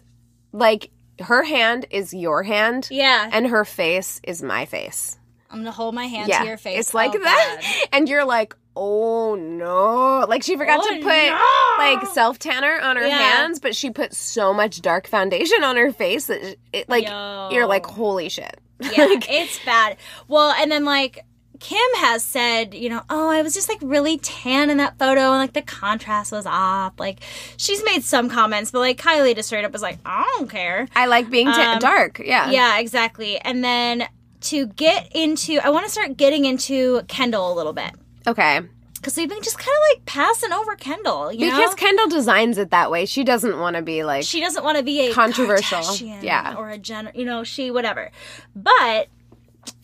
[0.51, 0.89] like
[1.21, 5.17] her hand is your hand, yeah and her face is my face.
[5.51, 7.89] i'm gonna hold my hand yeah, to your face it's like Oh, that, God.
[7.93, 11.75] and you're like, oh no, like she forgot Oh, to put no!
[11.77, 13.17] like self tanner on her Yeah.
[13.17, 17.49] hands, but she put so much dark foundation on her face that it like Yo.
[17.51, 18.59] you're like holy shit.
[18.81, 19.97] yeah, it's bad.
[20.27, 21.19] Well, and then like
[21.61, 25.21] Kim has said, you know, oh, I was just like really tan in that photo
[25.31, 26.93] and like the contrast was off.
[26.99, 27.21] Like
[27.55, 30.87] she's made some comments, but like Kylie just straight up was like, I don't care.
[30.95, 32.19] I like being Um, dark.
[32.23, 32.51] Yeah.
[32.51, 33.39] Yeah, exactly.
[33.39, 34.05] And then
[34.41, 37.91] to get into, I want to start getting into Kendall a little bit
[38.27, 38.61] Okay.
[38.95, 41.75] because we've been just kind of like passing over Kendall, you Because know.
[41.75, 43.05] Kendall designs it that way.
[43.05, 45.83] She doesn't want to be like she doesn't want to be a Controversial.
[46.21, 46.55] Yeah.
[46.57, 48.11] or a Jenner, you know, she whatever.
[48.55, 49.07] But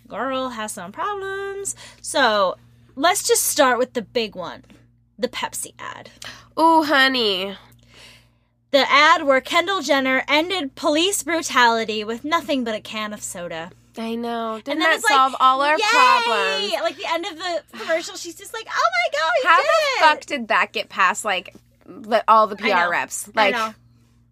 [0.08, 1.76] girl has some problems.
[2.02, 2.58] So
[2.96, 4.64] let's just start with the big one,
[5.18, 6.10] the Pepsi ad.
[6.60, 7.56] Ooh, honey.
[8.72, 13.72] The ad where Kendall Jenner ended police brutality with nothing but a can of soda.
[13.98, 14.56] I know.
[14.64, 15.84] Didn't And then that it's like, solve all our Yay!
[15.90, 16.74] problems?
[16.82, 19.66] Like the end of the commercial, she's just like, "Oh my god, we How did
[19.66, 23.30] the it!" fuck did that get past like the, all the PR reps?
[23.36, 23.74] Like I know.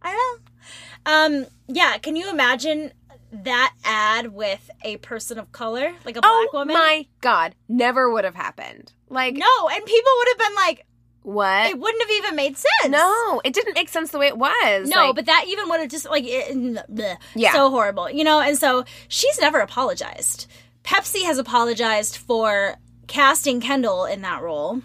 [0.01, 1.11] I know.
[1.11, 2.91] Um, yeah, can you imagine
[3.31, 6.73] that ad with a person of color, like a black Oh woman?
[6.73, 8.93] my god, never would have happened.
[9.09, 10.85] Like No, and people would have been like,
[11.29, 11.67] what?
[11.67, 12.89] it wouldn't have even made sense.
[12.91, 14.89] No, it didn't make sense the way it was.
[14.89, 17.53] No, Like, but that even would have just like it, bleh, Yeah.
[17.53, 18.39] so horrible, you know.
[18.39, 20.47] And so she's never apologized.
[20.83, 22.75] Pepsi has apologized for
[23.07, 24.81] casting Kendall in that role,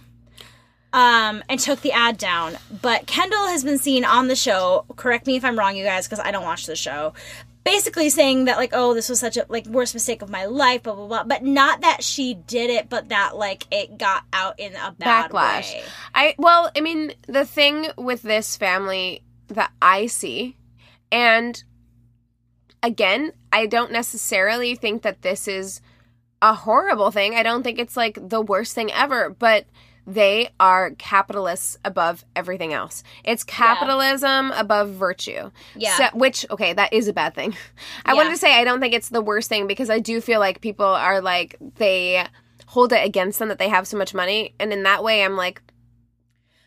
[0.92, 2.56] um, and took the ad down.
[2.82, 4.84] But Kendall has been seen on the show.
[4.96, 7.14] Correct me if I'm wrong, you guys, because I don't watch the show.
[7.64, 10.82] Basically saying that like, oh, this was such a like worst mistake of my life,
[10.82, 11.24] blah blah blah.
[11.24, 15.30] But not that she did it, but that like it got out in a bad
[15.30, 15.72] backlash.
[15.72, 15.82] way.
[16.14, 20.56] I well, I mean, the thing with this family that I see,
[21.10, 21.62] and
[22.82, 25.80] again, I don't necessarily think that this is
[26.42, 27.34] a horrible thing.
[27.34, 29.64] I don't think it's like the worst thing ever, but
[30.06, 33.02] they are capitalists above everything else.
[33.24, 35.50] It's capitalism above virtue.
[35.74, 35.96] Yeah.
[35.96, 37.56] So, which okay, that is a bad thing.
[38.04, 38.16] I Yeah.
[38.16, 40.60] wanted to say I don't think it's the worst thing because I do feel like
[40.60, 42.26] people are like they
[42.66, 45.36] hold it against them that they have so much money, and in that way, I'm
[45.36, 45.62] like.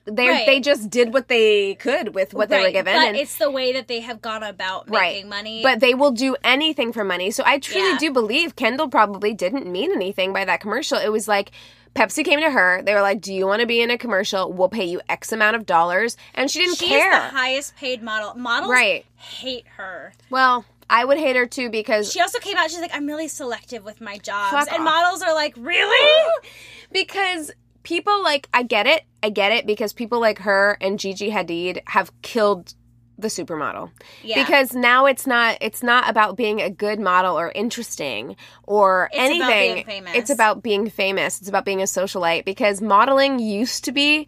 [0.10, 0.46] They Right.
[0.46, 3.52] they just did what they could with what they were given, But and it's the
[3.52, 5.16] way that they have gone about Right.
[5.16, 5.62] making money.
[5.62, 7.30] but they will do anything for money.
[7.30, 7.98] So I truly Yeah.
[8.00, 10.98] do believe Kendall probably didn't mean anything by that commercial.
[10.98, 11.52] It was like
[11.98, 12.82] Pepsi came to her.
[12.84, 14.54] They were like, "Do you want to be in a commercial?
[14.54, 17.10] We'll pay you X amount of dollars." And she didn't She's care.
[17.12, 18.34] the highest paid model.
[18.36, 19.06] Models Right.
[19.16, 20.14] hate her.
[20.30, 22.70] well, I would hate her too because She also came out.
[22.72, 24.94] She's like, I'm really selective with my jobs, Fuck and off.
[24.94, 26.32] models are like, really?
[26.94, 27.52] because
[27.84, 29.04] people like I get it.
[29.24, 32.74] I get it because people like her and Gigi Hadid have killed
[33.18, 33.90] the supermodel.
[34.24, 34.44] Yeah.
[34.44, 39.36] Because now it's not it's not about being a good model or interesting or It's
[39.36, 39.74] about anything.
[39.74, 40.16] being famous.
[40.16, 41.40] It's about being famous.
[41.40, 44.28] It's about being a socialite because modeling used to be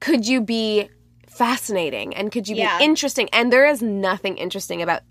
[0.00, 0.88] could you be
[1.28, 2.78] fascinating and could you Yeah.
[2.78, 5.02] be interesting and there is nothing interesting about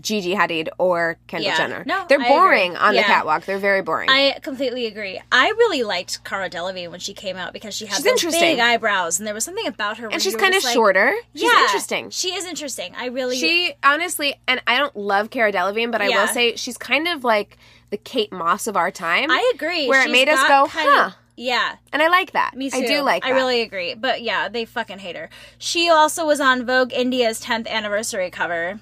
[0.00, 1.56] Gigi Hadid or Kendall Yeah.
[1.56, 1.84] Jenner.
[1.86, 3.44] No, They're boring on the catwalk.
[3.44, 4.10] They're very boring.
[4.10, 5.20] I completely agree.
[5.30, 8.58] I really liked Cara Delevingne when she came out because she had She's those big
[8.58, 10.08] eyebrows, and there was something about her.
[10.08, 11.14] and she's kind of like, shorter.
[11.34, 12.10] She's yeah, interesting.
[12.10, 12.94] She is interesting.
[12.96, 13.36] I really.
[13.36, 16.22] She honestly, and I don't love Cara Delevingne, but I Yeah.
[16.22, 17.56] will say she's kind of like
[17.90, 19.30] the Kate Moss of our time.
[19.30, 19.86] I agree.
[19.88, 21.06] Where it made us go, huh?
[21.06, 22.56] Of, yeah, and I like that.
[22.56, 22.78] me too.
[22.78, 23.28] I do like that.
[23.28, 23.94] I really agree.
[23.94, 25.28] But yeah, they fucking hate her.
[25.58, 28.80] She also was on Vogue India's 10th anniversary cover.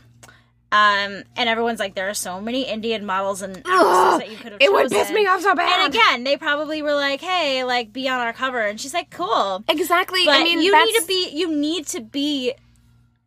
[0.75, 4.53] Um, and everyone's like, there are so many Indian models and actresses that you could
[4.53, 5.85] have it would piss me off so bad.
[5.85, 9.11] And again, they probably were like, "Hey, like, be on our cover," and she's like,
[9.11, 10.25] "Cool." exactly.
[10.25, 12.55] But I mean, you that's, need to be you need to be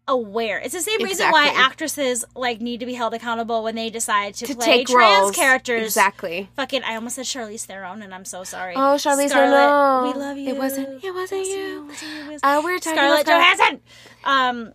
[0.10, 0.60] aware.
[0.60, 4.34] It's the same reason why actresses like need to be held accountable when they decide
[4.36, 5.36] to, to play take trans roles.
[5.36, 5.84] characters.
[5.84, 6.50] Exactly.
[6.56, 8.74] Fucking, I almost said Charlize Theron, and I'm so sorry.
[8.76, 10.04] Oh, Charlize Theron.
[10.08, 10.50] we love you.
[10.50, 11.86] It wasn't- it wasn't It you.
[11.88, 13.82] wasn't you, it was Uh, we're talking Scarlett about Johansson.
[14.24, 14.74] Um,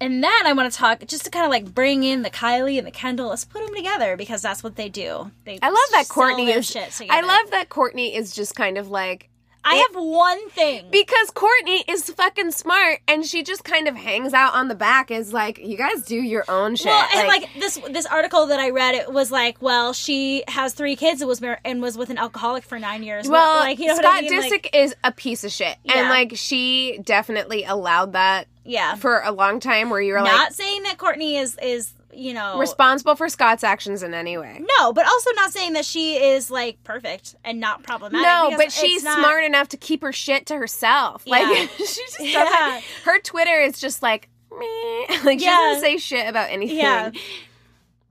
[0.00, 2.78] and then I want to talk just to kind of like bring in the Kylie
[2.78, 3.28] and the Kendall.
[3.28, 5.30] Let's put them together because that's what they do.
[5.44, 6.66] They I love that Kourtney is.
[6.66, 9.28] shit I love that Kourtney is just kind of like
[9.66, 10.86] I have one thing.
[10.92, 15.10] because Kourtney is fucking smart and she just kind of hangs out on the back
[15.10, 16.86] is like you guys do your own shit.
[16.86, 20.72] Well, and like, this this article that I read, it was like, well, she has
[20.72, 23.28] three kids and was mar- and was with an alcoholic for nine years.
[23.28, 24.42] Well, like you know Scott what I mean?
[24.42, 29.20] Disick Like, is a piece of shit, and like she definitely allowed that yeah, for
[29.24, 32.32] a long time, where you were like not like saying that Kourtney is is you
[32.34, 34.62] know responsible for Scott's actions in any way.
[34.78, 38.26] no, but also not saying that she is like perfect and not problematic.
[38.26, 41.26] No, but she's not- smart enough to keep her shit to herself.
[41.26, 42.32] Like she just doesn't.
[42.32, 42.80] Yeah.
[43.04, 45.18] Her Twitter is just like meh.
[45.24, 45.56] Like she Yeah.
[45.56, 46.78] doesn't say shit about anything.
[46.78, 47.10] Yeah.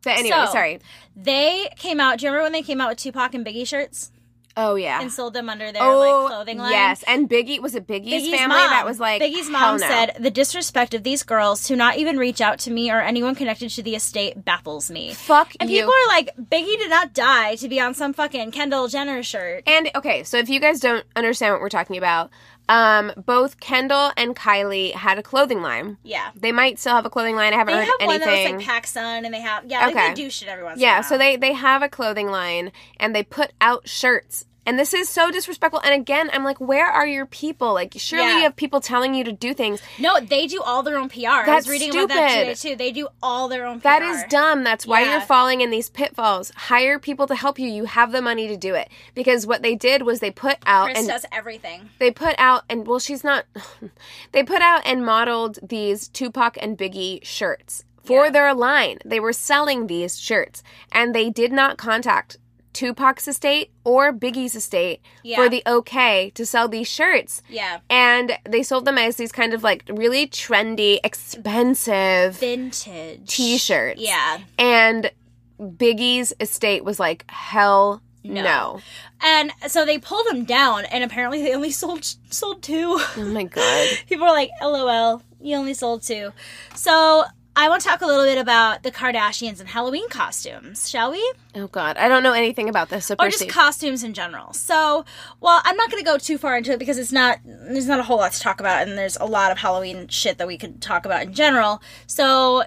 [0.04, 0.80] But anyway, So- sorry.
[1.16, 2.20] They came out.
[2.20, 4.12] Do you remember when they came out with Tupac and Biggie shirts
[4.58, 5.02] Oh yeah.
[5.02, 6.72] and sold them under their oh like clothing line?
[6.72, 8.70] yes, and Biggie was it Biggie's, Biggie's family mom.
[8.70, 9.88] that was like Biggie's mom no.
[9.88, 13.36] said the disrespect of these girls to not even reach out to me or anyone
[13.36, 15.14] connected to the estate baffles me.
[15.14, 15.58] "Fuck you.
[15.60, 18.88] And you." people are like, Biggie did not die to be on some fucking Kendall
[18.88, 19.64] Jenner shirt.
[19.68, 22.30] And okay, so if you guys don't understand what we're talking about,
[22.70, 25.98] um, both Kendall and Kylie had a clothing line.
[26.04, 26.32] Yeah.
[26.36, 27.54] They might still have a clothing line.
[27.54, 28.56] I haven't They heard have one that anything.
[28.58, 30.08] was like PacSun, and they have yeah, like Okay.
[30.10, 30.78] they do shit every once.
[30.78, 34.46] in a yeah, so they they have a clothing line and they put out shirts.
[34.66, 35.80] And this is so disrespectful.
[35.84, 37.74] And again, I'm like, where are your people?
[37.74, 38.38] Like, surely Yeah.
[38.38, 39.82] you have people telling you to do things.
[40.00, 41.28] no, they do all their own PR.
[41.28, 42.74] I was That's reading about that today stupid.
[42.74, 42.78] too.
[42.78, 43.80] They do all their own.
[43.80, 44.06] That PR.
[44.10, 44.64] is dumb.
[44.64, 45.12] That's why Yeah.
[45.12, 46.52] you're falling in these pitfalls.
[46.56, 47.68] Hire people to help you.
[47.70, 48.90] You have the money to do it.
[49.14, 51.90] Because what they did was they put out Kris and does everything.
[52.00, 53.46] they put out and well she's not
[54.32, 58.32] they put out and modeled these Tupac and Biggie shirts for Yeah.
[58.32, 58.98] their line.
[59.06, 62.38] They were selling these shirts and they did not contact
[62.76, 65.38] Tupac's estate or Biggie's estate Yeah.
[65.38, 67.42] for the okay to sell these shirts.
[67.50, 74.02] Yeah, And they sold them as these kind of like really trendy, expensive vintage t-shirts.
[74.02, 75.12] Yeah, And
[75.60, 78.42] Biggie's estate was like, hell No.
[78.44, 78.82] no.
[79.22, 82.98] and so they pulled them down, and apparently they only sold sold two.
[83.18, 83.88] Oh my god.
[84.10, 86.32] People are like, "LOL, you only sold two.
[86.76, 87.24] So
[87.58, 91.34] I want to talk a little bit about the Kardashians and Halloween costumes, shall we?
[91.56, 91.96] Oh god.
[91.98, 93.06] I don't know anything about this.
[93.06, 93.46] So Or proceed.
[93.46, 94.52] just costumes in general.
[94.54, 95.06] So,
[95.40, 98.00] well, I'm not going to go too far into it because it's not there's not
[98.00, 100.58] a whole lot to talk about, and there's a lot of Halloween shit that we
[100.58, 101.82] could talk about in general.
[102.08, 102.64] So,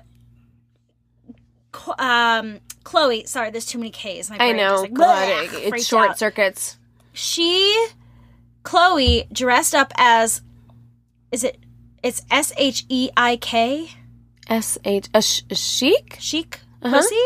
[1.99, 4.31] um, Khloé, sorry, there's too many K's.
[4.31, 4.77] My I know.
[4.83, 6.19] like, God, it, it short out.
[6.19, 6.79] circuits.
[7.13, 7.89] She,
[8.65, 10.43] Khloé, dressed up as,
[11.31, 11.59] is it?
[12.03, 13.91] It's S H E I K,
[14.49, 16.17] S H a, sh- a chic?
[16.21, 16.97] chic Uh-huh.
[16.97, 17.17] pussy.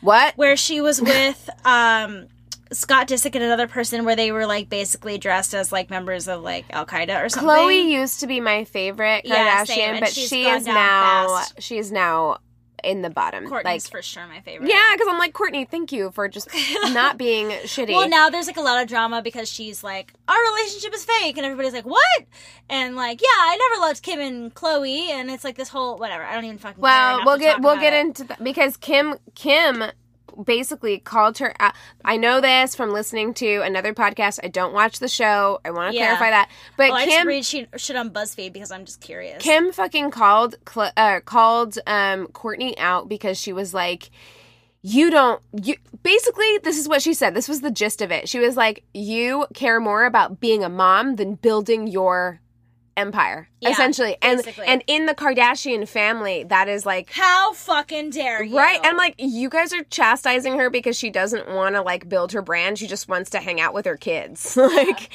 [0.00, 0.36] What?
[0.36, 2.26] where she was with um
[2.72, 6.42] Scott Disick and another person where they were like basically dressed as like members of
[6.42, 7.48] like Al Qaeda or something.
[7.48, 11.62] Khloé used to be my favorite Kardashian, Yeah, but she is now fast.
[11.62, 12.38] she is now
[12.84, 13.46] in the bottom.
[13.46, 14.68] Kourtney's like, for sure my favorite.
[14.68, 15.68] yeah, because I'm like Kourtney.
[15.68, 16.48] Thank you for just
[16.92, 17.88] not being shitty.
[17.94, 21.36] Well, now there's like a lot of drama because she's like, our relationship is fake,
[21.36, 22.26] and everybody's like, what?
[22.68, 26.22] And like, yeah, I never loved Kim and Khloé, and it's like this whole whatever.
[26.24, 26.80] I don't even fucking.
[26.80, 28.00] well, we'll get we'll get it.
[28.00, 29.84] into that because Kim Kim
[30.42, 31.74] basically called her out.
[32.04, 34.40] I know this from listening to another podcast.
[34.42, 35.60] I don't watch the show.
[35.64, 36.06] I want to Yeah.
[36.16, 36.48] clarify that.
[36.76, 39.42] But Well, I just Kim read shit, shit on BuzzFeed because I'm just curious.
[39.42, 44.10] Kim fucking called uh, called um Kourtney out because she was like
[44.82, 48.28] you don't you basically this is what she said this was the gist of it
[48.28, 52.38] she was like you care more about being a mom than building your
[52.96, 54.66] empire Yeah, essentially and basically.
[54.66, 58.56] and in the kardashian family that is like How fucking dare you?
[58.56, 58.78] Right.
[58.84, 62.42] And like you guys are chastising her because she doesn't want to like build her
[62.42, 62.78] brand.
[62.78, 64.56] She just wants to hang out with her kids.
[64.56, 65.10] like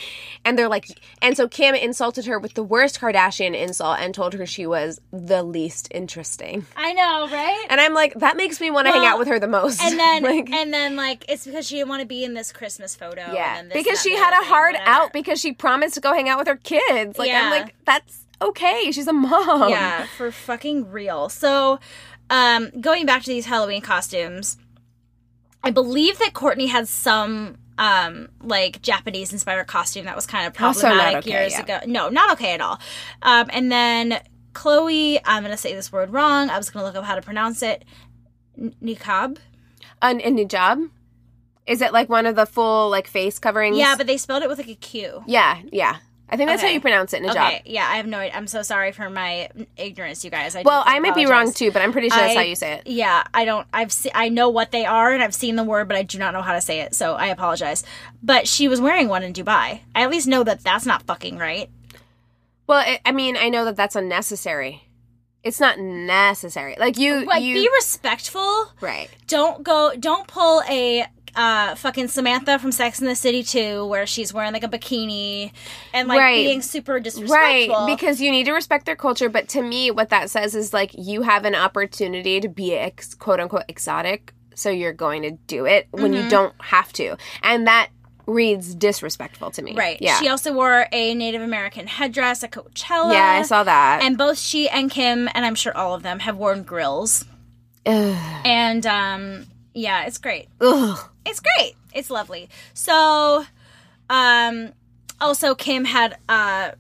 [0.46, 0.88] and they're like
[1.22, 5.00] and so Kim insulted her with the worst Kardashian insult and told her she was
[5.12, 6.66] the least interesting.
[6.76, 7.66] I know, right?
[7.70, 9.82] And I'm like that makes me want to hang out with her the most.
[9.82, 12.52] And then, like and then, like, it's because she didn't want to be in this
[12.52, 13.32] Christmas photo.
[13.34, 16.28] yeah, and this, because she had a hard out because she promised to go hang
[16.30, 17.18] out with her kids.
[17.18, 17.69] Like I'm Yeah.
[17.70, 18.92] Like that's okay.
[18.92, 19.70] She's a mom.
[19.70, 21.30] yeah, for fucking real.
[21.30, 21.80] So,
[22.30, 24.58] um, going back to these Halloween costumes,
[25.64, 30.54] I believe that Kourtney had some um like Japanese inspired costume that was kind of
[30.54, 31.62] problematic okay, years yeah.
[31.62, 31.80] ago.
[31.86, 32.80] No, not okay at all.
[33.22, 34.20] Um, and then
[34.54, 36.50] Khloé, I'm gonna say this word wrong.
[36.50, 37.86] I was gonna look up how to pronounce it.
[38.58, 39.38] N- Niqab.
[40.02, 40.90] An, a hijab.
[41.66, 43.78] Is it like one of the full like face coverings?
[43.78, 45.24] Yeah, but they spelled it with like a Q.
[45.28, 45.98] Yeah, yeah.
[46.32, 47.62] I think that's how you pronounce it in a Okay, job.
[47.66, 48.20] yeah, I have no.
[48.20, 50.56] I'm so sorry for my ignorance, you guys.
[50.56, 52.74] I Well, I might be wrong too, but I'm pretty sure that's how you say
[52.74, 52.88] it.
[52.88, 53.66] Yeah, I don't.
[53.74, 56.18] I've se- I know what they are, and I've seen the word, but I do
[56.20, 56.94] not know how to say it.
[56.94, 57.84] So I apologize.
[58.22, 59.82] But she was wearing one in Dubai.
[59.96, 61.70] I at least know that that's not fucking right.
[62.68, 64.84] Well, I I mean, I know that that's unnecessary.
[65.42, 66.76] It's not necessary.
[66.78, 68.68] Like you, Like, you, be respectful.
[68.82, 69.10] right?
[69.28, 69.94] Don't go.
[69.98, 71.06] Don't pull a.
[71.36, 75.52] Uh, fucking Samantha from Sex in the City 2, where she's wearing like a bikini
[75.94, 76.44] and like Right.
[76.46, 77.76] being super disrespectful.
[77.76, 79.30] Right, because you need to respect their culture.
[79.30, 83.14] But to me, what that says is like you have an opportunity to be ex-
[83.14, 86.24] quote unquote exotic, so you're going to do it when Mm-hmm.
[86.26, 87.90] you don't have to, and that
[88.26, 89.74] reads disrespectful to me.
[89.76, 89.98] right.
[90.02, 90.20] Yeah.
[90.20, 93.12] She also wore a Native American headdress at Coachella.
[93.14, 94.02] yeah, I saw that.
[94.04, 97.26] and both she and Kim, and I'm sure all of them, have worn grills.
[97.86, 98.16] Ugh.
[98.46, 100.48] And um, yeah, it's great.
[100.62, 101.09] Ugh.
[101.26, 101.76] It's great.
[101.94, 102.50] It's lovely.
[102.74, 103.46] So,
[104.10, 104.74] um,
[105.22, 106.72] also Kim had uh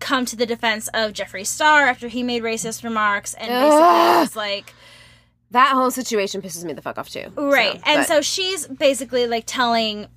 [0.00, 4.20] come to the defense of Jeffree Star after he made racist remarks, and basically Ugh.
[4.20, 4.74] was like,
[5.52, 7.30] That whole situation pisses me the fuck off too.
[7.36, 7.74] right.
[7.76, 10.08] So, and so she's basically like telling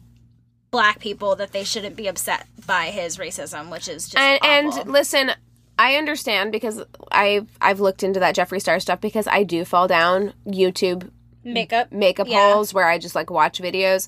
[0.71, 4.91] black people that they shouldn't be upset by his racism, which is just and and
[4.91, 5.31] listen
[5.79, 9.87] i understand because i've i've looked into that jeffree star stuff because i do fall
[9.87, 11.09] down youtube
[11.47, 11.53] Mm-hmm.
[11.53, 11.91] makeup.
[11.91, 12.53] makeup Yeah.
[12.53, 14.07] holes where i just like watch videos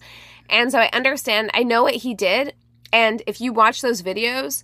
[0.49, 2.53] and so i understand i know what he did
[2.91, 4.63] and if you watch those videos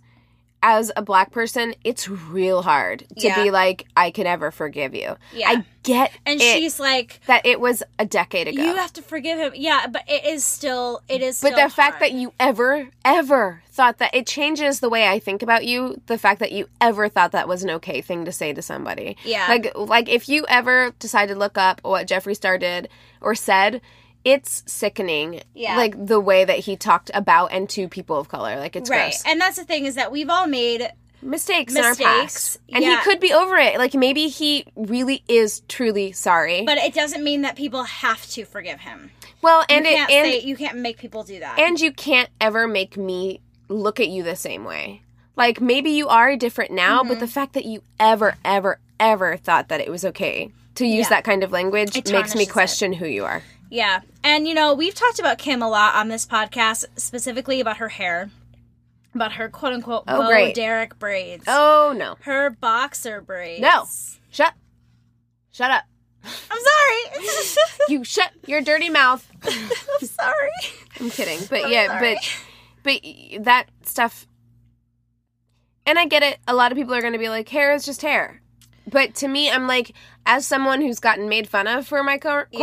[0.68, 3.44] as a black person it's real hard to Yeah.
[3.44, 5.50] be like i can ever forgive you Yeah.
[5.52, 9.04] i get And it, she's like, that it was a decade ago you have to
[9.04, 9.52] forgive him.
[9.56, 11.40] Yeah, but it is still, it is.
[11.42, 15.44] But the fact that you ever, ever thought that it changes the way I think
[15.44, 16.02] about you.
[16.08, 19.16] The fact that you ever thought that was an okay thing to say to somebody.
[19.24, 19.46] Yeah.
[19.48, 22.90] Like, like if you ever decide to look up what Jeffree Star did
[23.22, 23.80] or said,
[24.26, 25.42] it's sickening.
[25.54, 25.78] Yeah.
[25.78, 28.58] Like the way that he talked about and to people of color.
[28.60, 29.24] Like it's right, gross.
[29.26, 32.60] and that's the thing is that we've all made mistakes, in our Mistakes, past.
[32.74, 32.98] And yeah.
[32.98, 33.78] he could be over it.
[33.78, 36.64] Like maybe he really is truly sorry.
[36.66, 39.12] But it doesn't mean that people have to forgive him.
[39.42, 41.58] well, and you it can't and say you can't make people do that.
[41.60, 45.02] and you can't ever make me look at you the same way.
[45.36, 47.20] Like maybe you are different now, but Mm-hmm.
[47.20, 51.10] the fact that you ever, ever, ever thought that it was okay to use Yeah.
[51.10, 52.52] that kind of language makes me tarnishes it.
[52.52, 53.44] question who you are.
[53.76, 57.78] Yeah, and you know we've talked about Kim a lot on this podcast, specifically about
[57.78, 58.30] her hair,
[59.14, 60.56] about her quote unquote Oh, Bo great.
[60.56, 62.16] Derek braids, Oh no!
[62.22, 63.62] her boxer braids.
[63.62, 63.86] No.
[64.32, 64.54] Shut,
[65.52, 65.84] shut up!
[66.24, 66.32] I'm
[67.12, 67.26] sorry.
[67.88, 69.30] You shut your dirty mouth.
[69.44, 70.50] I'm sorry.
[71.00, 72.18] I'm kidding, but yeah, sorry.
[72.84, 73.02] but
[73.36, 74.26] but that stuff.
[75.86, 76.40] And I get it.
[76.48, 78.42] A lot of people are going to be like, "Hair is just hair,"
[78.90, 79.92] but to me, I'm like,
[80.26, 82.60] as someone who's gotten made fun of for my cor- Yeah.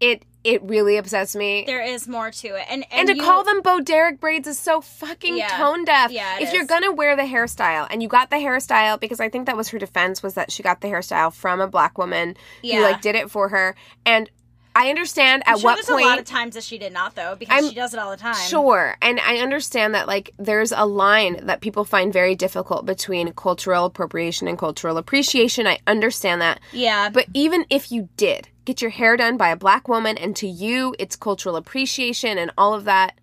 [0.00, 1.64] It it really upsets me.
[1.66, 4.46] There is more to it, and and and, to you- call them Bo Derek braids
[4.46, 5.48] is so fucking Yeah.
[5.56, 6.12] tone deaf.
[6.12, 9.46] Yeah, if you're gonna wear the hairstyle, and you got the hairstyle because I think
[9.46, 12.76] that was her defense was that she got the hairstyle from a black woman Yeah.
[12.76, 13.74] who like did it for her,
[14.04, 14.30] and
[14.76, 16.92] I understand I'm at sure what there's point a lot of times that she did
[16.92, 18.34] not though, because I'm- she does it all the time.
[18.34, 18.96] Sure.
[19.00, 23.86] And I understand that, like, there's a line that people find very difficult between cultural
[23.86, 25.66] appropriation and cultural appreciation.
[25.66, 26.60] I understand that.
[26.72, 30.36] Yeah, But even if you did get your hair done by a black woman and
[30.36, 33.14] to you it's cultural appreciation and all of that,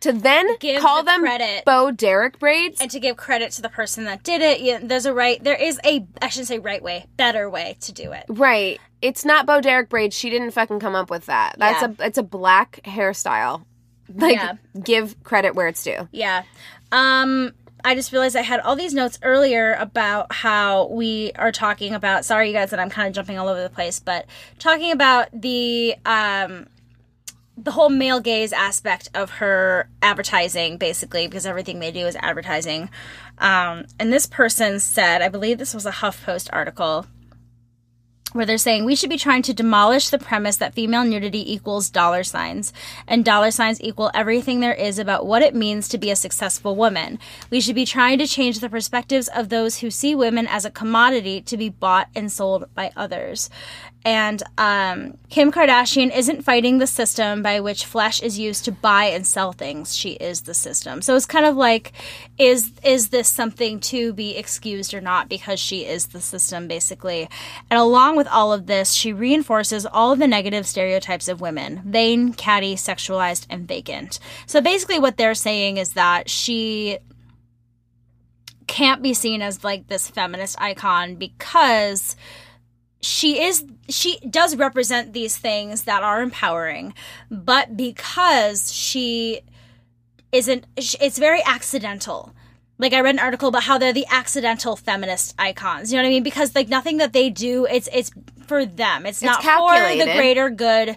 [0.00, 1.64] to then Give call the them credit.
[1.64, 2.80] Bo Derek braids.
[2.80, 4.60] and to give credit to the person that did it.
[4.60, 5.42] Yeah, there's a right.
[5.42, 8.24] There is a I shouldn't say right way, better way to do it.
[8.28, 8.80] right.
[9.00, 10.16] It's not Bo Derek braids.
[10.16, 11.54] She didn't fucking come up with that.
[11.58, 11.88] That's Yeah.
[11.98, 13.64] a it's a black hairstyle.
[14.12, 14.52] Like Yeah.
[14.82, 16.08] give credit where it's due.
[16.12, 16.42] Yeah.
[16.92, 17.52] Um
[17.84, 22.24] I just realized I had all these notes earlier about how we are talking about
[22.24, 24.26] sorry you guys that I'm kind of jumping all over the place, but
[24.58, 26.66] talking about the um
[27.64, 32.90] the whole male gaze aspect of her advertising basically because everything they do is advertising.
[33.38, 37.06] Um and this person said, I believe this was a HuffPost article
[38.32, 41.88] where they're saying we should be trying to demolish the premise that female nudity equals
[41.88, 42.72] dollar signs
[43.06, 46.76] and dollar signs equal everything there is about what it means to be a successful
[46.76, 47.18] woman.
[47.50, 50.70] We should be trying to change the perspectives of those who see women as a
[50.70, 53.48] commodity to be bought and sold by others.
[54.04, 59.06] And um, Kim Kardashian isn't fighting the system by which flesh is used to buy
[59.06, 59.94] and sell things.
[59.94, 61.02] She is the system.
[61.02, 61.92] So it's kind of like,
[62.38, 65.28] is is this something to be excused or not?
[65.28, 67.28] Because she is the system, basically.
[67.70, 71.82] And along with all of this, she reinforces all of the negative stereotypes of women:
[71.84, 74.20] vain, catty, sexualized, and vacant.
[74.46, 76.98] So basically, what they're saying is that she
[78.68, 82.16] can't be seen as like this feminist icon because
[83.00, 86.94] she is she does represent these things that are empowering
[87.30, 89.40] but because she
[90.32, 92.34] isn't it's very accidental.
[92.80, 96.08] Like i read an article about how they're the accidental feminist icons you know what
[96.08, 96.22] i mean?
[96.22, 98.10] Because like nothing that they do it's it's
[98.48, 99.06] for them.
[99.06, 100.96] It's, not for the greater good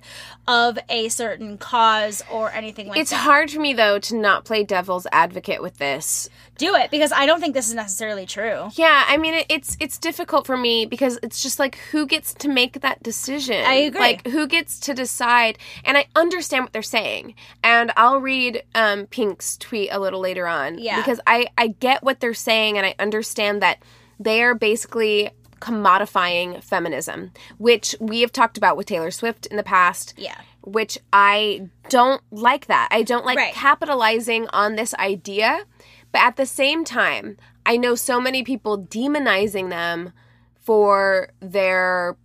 [0.52, 4.16] of a certain cause or anything like It's that It's hard for me though to
[4.18, 6.30] not play devil's advocate with this.
[6.58, 9.78] do it because i don't think this is necessarily true Yeah, I mean it, it's
[9.80, 13.64] it's difficult for me because it's just like who gets to make that decision?
[13.66, 14.00] I agree.
[14.02, 15.58] Like who gets to decide?
[15.86, 17.34] And I understand what they're saying,
[17.64, 20.78] and I'll read um, Pink's tweet a little later on.
[20.78, 20.98] Yeah.
[20.98, 23.78] because I I get what they're saying, and I understand that
[24.20, 25.32] they are basically
[25.62, 30.14] commodifying feminism, which we have talked about with Taylor Swift in the past.
[30.18, 32.88] yeah which I don't like that.
[32.92, 33.52] I don't like Right.
[33.52, 35.62] capitalizing on this idea.
[36.12, 40.14] But at the same time, I know so many people demonizing them
[40.60, 42.16] for their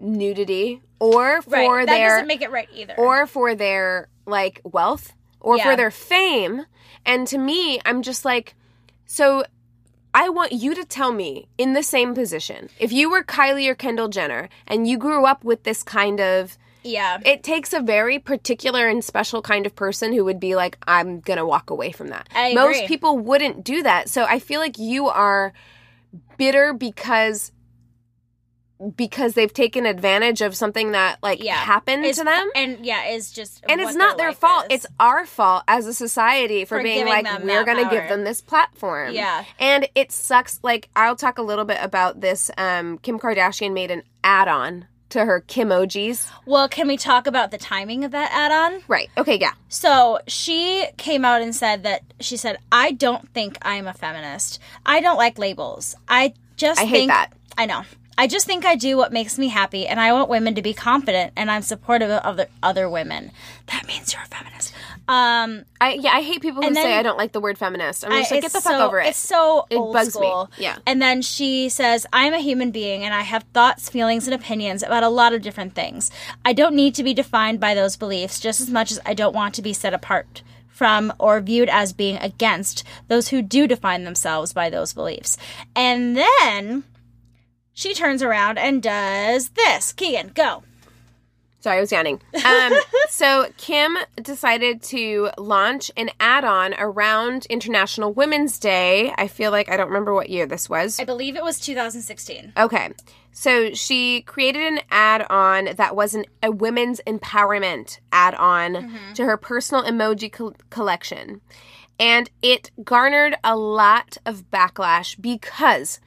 [0.00, 4.60] nudity or for right that their doesn't make it right either or for their like
[4.64, 5.70] wealth or Yeah.
[5.70, 6.66] for their fame.
[7.06, 8.56] And to me, I'm just like
[9.06, 9.44] so
[10.14, 12.70] I want you to tell me in the same position.
[12.78, 16.56] If you were Kylie or Kendall Jenner and you grew up with this kind of
[16.84, 17.18] yeah.
[17.24, 21.20] it takes a very particular and special kind of person who would be like i'm
[21.20, 22.28] gonna walk away from that.
[22.34, 24.08] I most people wouldn't do that.
[24.08, 25.52] So i feel like you are
[26.38, 27.50] bitter because
[28.96, 31.54] because they've taken advantage of something that like Yeah.
[31.56, 34.84] happened It's- to them and yeah it's just and it's not their life fault is.
[34.84, 38.40] it's our fault as a society for, For being like we're gonna give them this
[38.40, 39.44] platform Yeah.
[39.60, 43.90] and it sucks like i'll talk a little bit about this um kim kardashian made
[43.92, 48.82] an add-on to her kimojis well can we talk about the timing of that add-on
[48.88, 53.58] right okay yeah So she came out and said that she said, I don't think
[53.62, 54.60] I'm a feminist.
[54.86, 55.94] I don't like labels.
[56.08, 57.32] I just I hate think that.
[57.58, 57.82] I know.
[58.16, 60.72] I just think I do what makes me happy and I want women to be
[60.72, 63.32] confident and I'm supportive of other other women.
[63.66, 64.72] That means you're a feminist.
[65.08, 68.04] Um I yeah, I hate people who And say I don't like the word feminist.
[68.04, 69.08] I'm I- just like, get the fuck over it.
[69.08, 70.10] It's so It old bugs me.
[70.26, 70.50] school.
[70.58, 70.76] Yeah.
[70.86, 74.82] And then she says, "I'm a human being, and I have thoughts, feelings, and opinions
[74.82, 76.10] about a lot of different things.
[76.44, 79.34] I don't need to be defined by those beliefs, just as much as I don't
[79.34, 84.02] want to be set apart." From or viewed as being against those who do define
[84.02, 85.36] themselves by those beliefs.
[85.76, 86.82] And then
[87.74, 89.92] she turns around and does this.
[89.92, 90.62] Keegan, go.
[91.60, 92.20] Sorry, I was yawning.
[92.44, 92.74] Um,
[93.08, 99.14] so Kim decided to launch an add-on around International Women's Day.
[99.16, 101.00] I feel like I don't remember what year this was.
[101.00, 102.52] I believe it was 2016.
[102.58, 102.92] Okay.
[103.32, 109.24] So she created an add on that was an, a women's empowerment add on to
[109.24, 111.40] her personal emoji col- collection.
[111.98, 115.98] And it garnered a lot of backlash because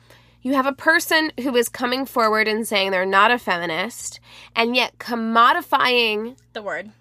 [0.41, 4.19] you have a person who is coming forward and saying they're not a feminist
[4.55, 6.91] and yet commodifying The word.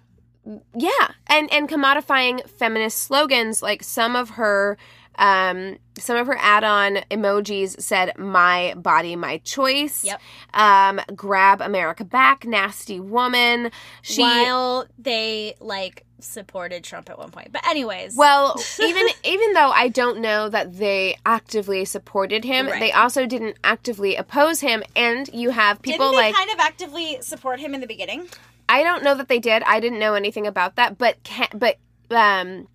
[0.75, 4.77] yeah and and commodifying feminist slogans like some of her
[5.19, 10.21] um some of her add-on emojis said my body my choice Yep.
[10.53, 13.71] um grab america back nasty woman
[14.03, 17.51] she While they like supported Trump at one point.
[17.51, 18.15] But anyways.
[18.15, 22.79] well even even though i don't know that they actively supported him Right.
[22.79, 27.59] they also didn't actively oppose him and you have people like kind of actively support
[27.59, 28.27] him in the beginning?
[28.69, 31.17] i don't know that they did i didn't know anything about that but
[31.53, 31.77] but
[32.11, 32.67] um?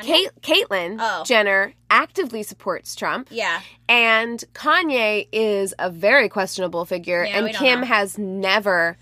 [0.00, 1.22] Kate, Caitlyn Oh.
[1.24, 3.28] Jenner actively supports Trump.
[3.30, 3.60] Yeah.
[3.90, 7.86] And Kanye is a very questionable figure, Yeah, and Kim know.
[7.86, 8.96] has never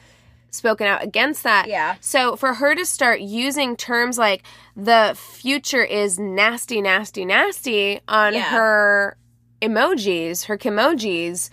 [0.51, 1.68] spoken out against that.
[1.68, 1.96] Yeah.
[2.01, 4.42] So for her to start using terms like
[4.76, 8.51] the future is nasty, nasty, nasty on Yeah.
[8.51, 9.16] her
[9.62, 11.51] emojis, her kimojis,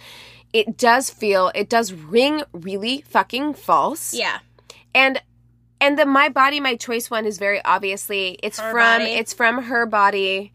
[0.54, 4.14] it does feel, it does ring really fucking false.
[4.14, 4.40] Yeah.
[4.96, 5.22] And
[5.80, 9.12] and the my body my choice one is very obviously it's Her from body.
[9.12, 10.52] it's from her body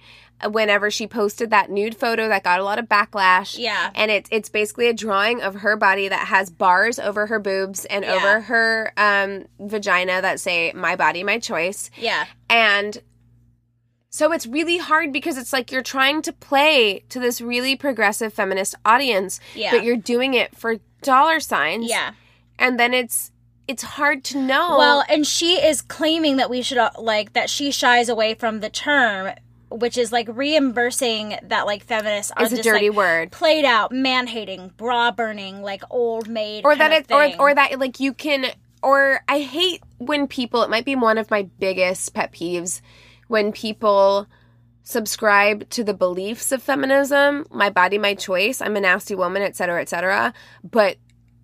[0.50, 3.90] whenever she posted that nude photo that got a lot of backlash Yeah.
[3.94, 7.84] and it's it's basically a drawing of her body that has bars over her boobs
[7.86, 8.14] and Yeah.
[8.14, 12.24] over her um vagina that say my body my choice Yeah.
[12.50, 13.02] and
[14.10, 18.32] so it's really hard because it's like you're trying to play to this really progressive
[18.32, 19.70] feminist audience Yeah.
[19.70, 22.12] but you're doing it for dollar signs Yeah.
[22.58, 23.30] and then it's
[23.68, 27.48] it's hard to know Well, and she is claiming that we should uh, like that
[27.48, 29.34] she shies away from the term,
[29.72, 33.32] which is like reimbursing that like feminists are It's a just dirty like, word.
[33.32, 37.78] played out, man hating, bra burning, like old maid, or that it or or that
[37.78, 38.46] like you can
[38.82, 42.80] or I hate when people it might be one of my biggest pet peeves
[43.28, 44.26] when people
[44.82, 49.80] subscribe to the beliefs of feminism, my body, my choice, I'm a nasty woman, etc.,
[49.80, 50.96] etc., but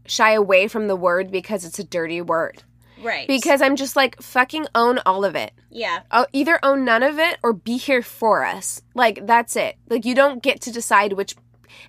[0.07, 2.63] shy away from the word because it's a dirty word.
[3.03, 5.53] Right Because I'm just like fucking own all of it.
[5.71, 8.83] yeah, Oh, either own none of it or be here for us.
[8.95, 9.77] Like that's it.
[9.89, 11.35] Like you don't get to decide which.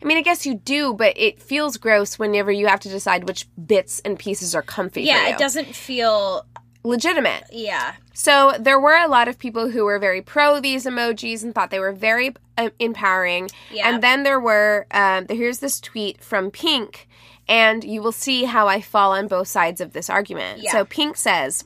[0.01, 3.27] I mean, I guess you do, but it feels gross whenever you have to decide
[3.27, 5.01] which bits and pieces are comfy.
[5.01, 6.45] for yeah, it doesn't feel
[6.83, 7.43] legitimate.
[7.51, 11.53] yeah, So there were a lot of people who were very pro these emojis and
[11.53, 13.49] thought they were very uh, empowering.
[13.71, 13.89] Yeah.
[13.89, 17.08] And then there were um, here's this tweet from Pink,
[17.49, 20.61] and you will see how I fall on both sides of this argument.
[20.61, 20.71] Yeah.
[20.71, 21.65] So Pink says.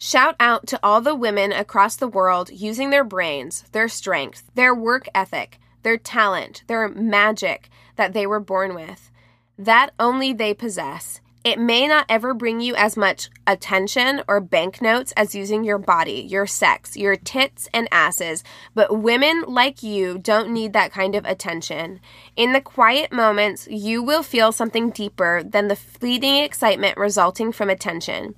[0.00, 4.72] Shout out to all the women across the world using their brains, their strength, their
[4.72, 9.10] work ethic, their talent, their magic that they were born with.
[9.58, 11.20] That only they possess.
[11.44, 16.26] It may not ever bring you as much attention or banknotes as using your body,
[16.28, 18.42] your sex, your tits and asses,
[18.74, 22.00] but women like you don't need that kind of attention.
[22.36, 27.70] In the quiet moments, you will feel something deeper than the fleeting excitement resulting from
[27.70, 28.34] attention.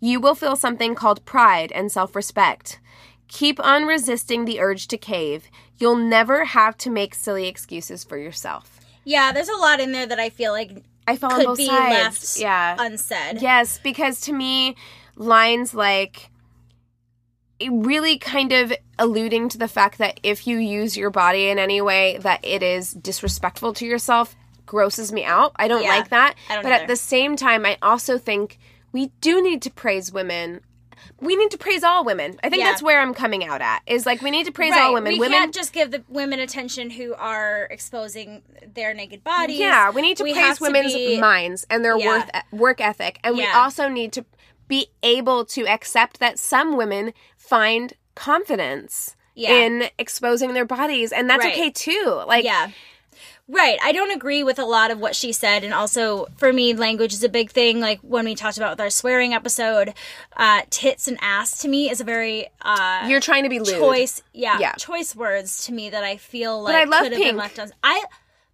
[0.00, 2.80] You will feel something called pride and self respect.
[3.28, 5.50] Keep on resisting the urge to cave.
[5.76, 8.80] You'll never have to make silly excuses for yourself.
[9.04, 9.32] yeah.
[9.32, 11.66] There's a lot in there that I feel like I fell on could both be
[11.66, 11.90] sides.
[11.90, 12.76] left yeah.
[12.78, 13.40] unsaid.
[13.40, 14.76] Yes, because to me,
[15.16, 16.30] lines like
[17.70, 21.80] really kind of alluding to the fact that if you use your body in any
[21.80, 24.36] way that it is disrespectful to yourself
[24.66, 25.52] grosses me out.
[25.56, 26.34] I don't Yeah, like that.
[26.48, 26.82] Don't but either.
[26.82, 28.58] at the same time, I also think
[28.92, 30.60] we do need to praise women.
[31.20, 32.38] We need to praise all women.
[32.42, 32.70] I think Yeah.
[32.70, 33.82] that's where I'm coming out at.
[33.86, 34.82] Is like we need to praise Right.
[34.82, 35.12] all women.
[35.14, 38.42] We women can't just give the women attention who are exposing
[38.74, 39.58] their naked bodies.
[39.58, 42.06] Yeah, we need to We praise have to women's be- minds and their Yeah.
[42.06, 44.24] worth work ethic, and we also need to
[44.68, 49.52] be able to accept that some women find confidence Yeah.
[49.52, 51.54] in exposing their bodies, and that's Right.
[51.54, 52.22] okay too.
[52.26, 52.68] Like, yeah.
[53.50, 53.78] Right.
[53.82, 55.64] I don't agree with a lot of what she said.
[55.64, 57.80] And also, for me, language is a big thing.
[57.80, 59.94] Like when we talked about with our swearing episode,
[60.36, 63.74] uh, tits and ass to me is a very uh, you're trying to be lewd.
[63.78, 64.22] choice.
[64.34, 64.72] Yeah, Yeah.
[64.74, 67.38] Choice words to me that I feel like I love could have been Pink.
[67.38, 67.72] left on.
[67.82, 68.04] I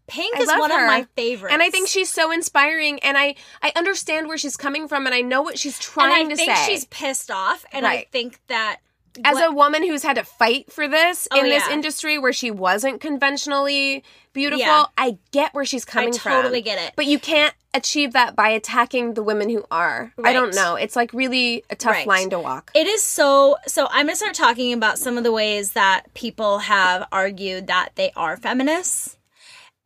[0.06, 0.82] Pink I is one her.
[0.82, 1.52] of my favorites.
[1.52, 5.14] and I think she's so inspiring, and I I understand where she's coming from, and
[5.14, 6.66] I know what she's trying and trying I to think say.
[6.72, 7.64] she's pissed off.
[7.72, 8.80] And I think that
[9.24, 11.72] as what- a woman who's had to fight for this Oh, in this yeah.
[11.74, 14.02] industry where she wasn't conventionally
[14.32, 14.84] beautiful, Yeah.
[14.98, 16.32] I get where she's coming from.
[16.32, 16.94] I totally get it.
[16.96, 20.12] But you can't achieve that by attacking the women who are.
[20.24, 20.74] I don't know.
[20.76, 22.06] It's like really a tough Right.
[22.06, 22.70] line to walk.
[22.74, 23.56] It is so.
[23.66, 27.90] So I'm gonna start talking about some of the ways that people have argued that
[27.94, 29.16] they are feminists,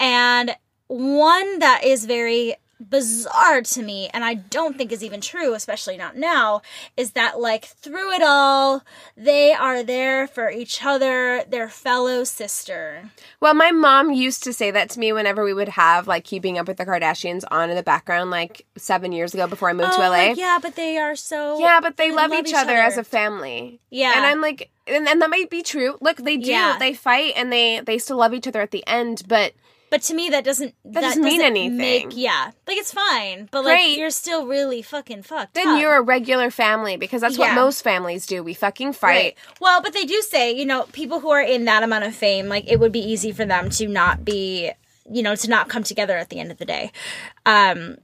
[0.00, 0.56] and
[0.86, 5.96] one that is very bizarre to me, and I don't think is even true, especially
[5.96, 6.62] not now,
[6.96, 8.82] is that like through it all,
[9.16, 13.10] they are there for each other, their fellow sister.
[13.40, 16.58] Well, my mom used to say that to me whenever we would have like keeping
[16.58, 19.92] up with the Kardashians on in the background like 7 years ago before I moved
[19.92, 20.28] to Oh, LA.
[20.28, 21.58] like, yeah, but they are so.
[21.58, 23.80] Yeah, but they love, each, other, as a family.
[23.90, 24.12] Yeah.
[24.16, 25.96] And I'm like and, and that might be true.
[26.00, 26.50] Look, they do.
[26.50, 26.76] Yeah.
[26.78, 29.52] They fight and they they still love each other at the end, but
[29.90, 31.76] But to me, that doesn't that, doesn't mean anything.
[31.78, 33.98] Make, yeah, like it's fine, but like Great.
[33.98, 35.54] you're still really fucking fucked.
[35.54, 35.80] then up.
[35.80, 38.42] you're a regular family because that's what most families do.
[38.42, 39.08] We fucking fight.
[39.08, 39.38] right.
[39.60, 42.48] Well, but they do say you know people who are in that amount of fame,
[42.48, 44.70] like it would be easy for them to not be,
[45.10, 46.92] you know, to not come together at the end of the day.
[47.46, 47.96] Um,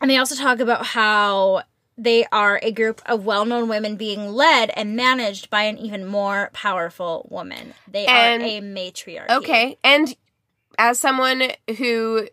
[0.00, 1.62] and they also talk about how
[1.98, 6.48] they are a group of well-known women being led and managed by an even more
[6.54, 7.74] powerful woman.
[7.86, 9.30] They And- are a matriarchy.
[9.30, 10.16] Okay, and
[10.80, 11.42] as someone
[11.76, 12.26] who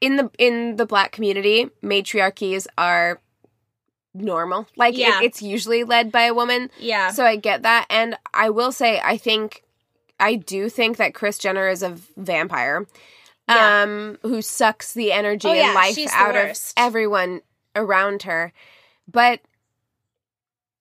[0.00, 3.20] in the in the black community, matriarchies are
[4.12, 4.68] normal.
[4.76, 5.20] Like it- Yeah.
[5.22, 6.70] it's usually led by a woman.
[6.78, 7.10] Yeah.
[7.10, 9.62] So I get that, and I will say I think
[10.20, 12.86] I do think that Kris Jenner is a vampire,
[13.48, 13.82] Yeah.
[13.82, 17.40] um, who sucks the energy Oh, yeah, and life she's out of everyone
[17.74, 18.52] around her.
[19.10, 19.40] But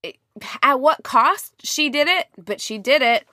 [0.03, 0.17] it-
[0.61, 1.53] at what cost?
[1.65, 3.26] She did it, but she did it.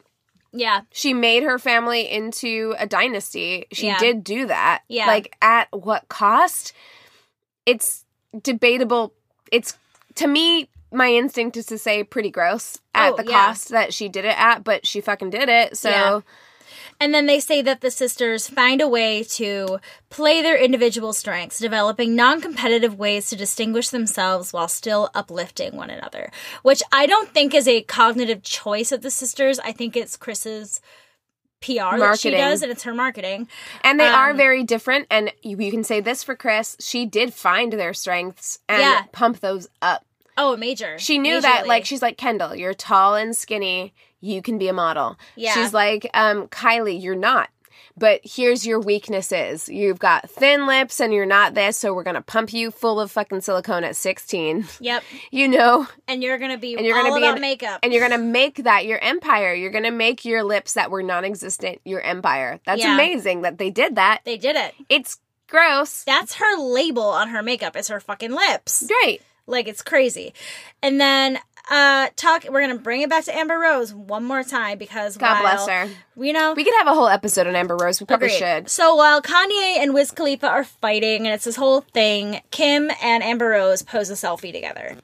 [0.52, 0.82] Yeah.
[0.92, 3.66] She made her family into a dynasty.
[3.72, 3.98] She Yeah.
[3.98, 4.82] did do that.
[4.88, 5.06] Yeah.
[5.06, 6.72] Like at what cost?
[7.66, 8.04] It's
[8.42, 9.12] debatable.
[9.52, 9.76] It's
[10.16, 13.46] to me, my instinct is to say pretty gross at Oh, the yeah.
[13.46, 15.76] cost that she did it at, but she fucking did it.
[15.76, 16.20] So Yeah.
[17.02, 19.78] And then they say that the sisters find a way to
[20.10, 25.88] play their individual strengths, developing non competitive ways to distinguish themselves while still uplifting one
[25.88, 26.30] another.
[26.62, 29.58] Which I don't think is a cognitive choice of the sisters.
[29.60, 30.82] I think it's Kris's
[31.62, 33.48] PR that she does, and it's her marketing.
[33.82, 35.06] and they are Um, very different.
[35.10, 39.02] And you, you can say this for Kris: she did find their strengths and Yeah.
[39.12, 40.04] pump those up.
[40.38, 40.98] Oh, major.
[40.98, 43.92] She knew that, like, she's like, Kendall, you're tall and skinny.
[44.20, 45.18] You can be a model.
[45.36, 45.54] Yeah.
[45.54, 47.48] She's like, um, Kylie, you're not.
[47.96, 49.68] But here's your weaknesses.
[49.68, 53.10] You've got thin lips and you're not this, so we're gonna pump you full of
[53.10, 54.66] fucking silicone at 16.
[54.80, 55.02] Yep.
[55.30, 55.86] You know?
[56.08, 57.80] And you're gonna be And you're all gonna be about an- makeup.
[57.82, 59.52] And you're gonna make that your empire.
[59.54, 62.60] You're gonna make your lips that were non existent your empire.
[62.64, 62.94] That's Yeah.
[62.94, 64.20] amazing that they did that.
[64.24, 64.74] they did it.
[64.88, 65.18] It's
[65.48, 66.04] gross.
[66.04, 67.76] That's her label on her makeup.
[67.76, 68.86] It's her fucking lips.
[69.02, 69.20] Great.
[69.46, 70.32] Like it's crazy.
[70.82, 71.38] And then
[71.70, 75.42] uh talk we're gonna bring it back to Amber Rose one more time because God
[75.42, 75.94] while, bless her.
[76.22, 78.00] You know We could have a whole episode on Amber Rose.
[78.00, 78.38] We probably Agreed.
[78.38, 78.68] should.
[78.68, 83.22] So while Kanye and Wiz Khalifa are fighting and it's this whole thing, Kim and
[83.22, 84.96] Amber Rose pose a selfie together.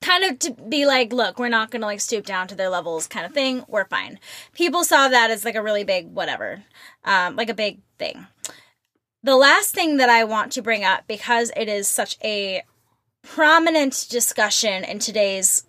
[0.00, 3.06] Kind of to be like, look, we're not gonna like stoop down to their levels
[3.06, 3.64] kind of thing.
[3.68, 4.18] We're fine.
[4.54, 6.62] People saw that as like a really big whatever.
[7.04, 8.26] Um, like a big thing.
[9.22, 12.62] The last thing that I want to bring up because it is such a
[13.22, 15.64] prominent discussion in today's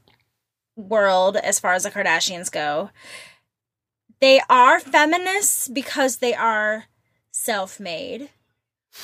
[0.76, 2.89] world as far as the Kardashians go.
[4.20, 6.86] They are feminists because they are
[7.32, 8.30] self made,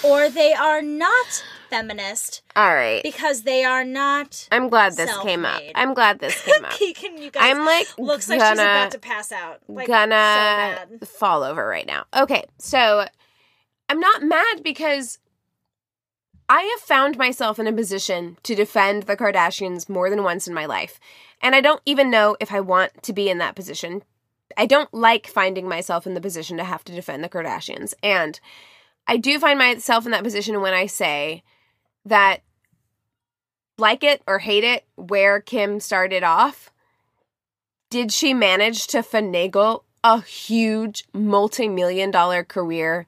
[0.03, 3.01] or they are not feminist All right.
[3.01, 4.47] because they are not.
[4.51, 5.61] I'm glad this came up.
[5.73, 6.71] I'm glad this came up.
[6.71, 7.43] Can you guys?
[7.43, 9.59] I'm like looks like gonna, she's about to pass out.
[9.67, 12.05] Like, gonna so fall over right now.
[12.15, 13.05] Okay, so
[13.89, 15.17] I'm not mad because
[16.49, 20.53] I have found myself in a position to defend the Kardashians more than once in
[20.53, 20.99] my life.
[21.41, 24.03] And I don't even know if I want to be in that position.
[24.55, 27.93] I don't like finding myself in the position to have to defend the Kardashians.
[28.01, 28.39] And
[29.07, 31.43] I do find myself in that position when I say
[32.05, 32.41] that
[33.77, 36.71] like it or hate it where Kim started off,
[37.89, 43.05] did she manage to finagle a huge multi-million dollar career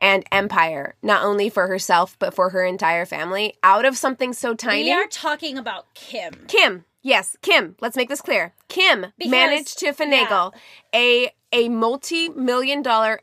[0.00, 4.54] and empire not only for herself but for her entire family out of something so
[4.54, 4.84] tiny.
[4.84, 6.32] We are talking about Kim.
[6.48, 6.84] kim.
[7.02, 7.76] Yes kim.
[7.80, 8.52] Let's make this clear.
[8.68, 10.52] Kim Because- managed to finagle
[10.94, 13.20] a a multi-million dollar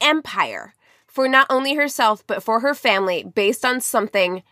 [0.00, 0.74] empire
[1.06, 4.42] for not only herself but for her family based on something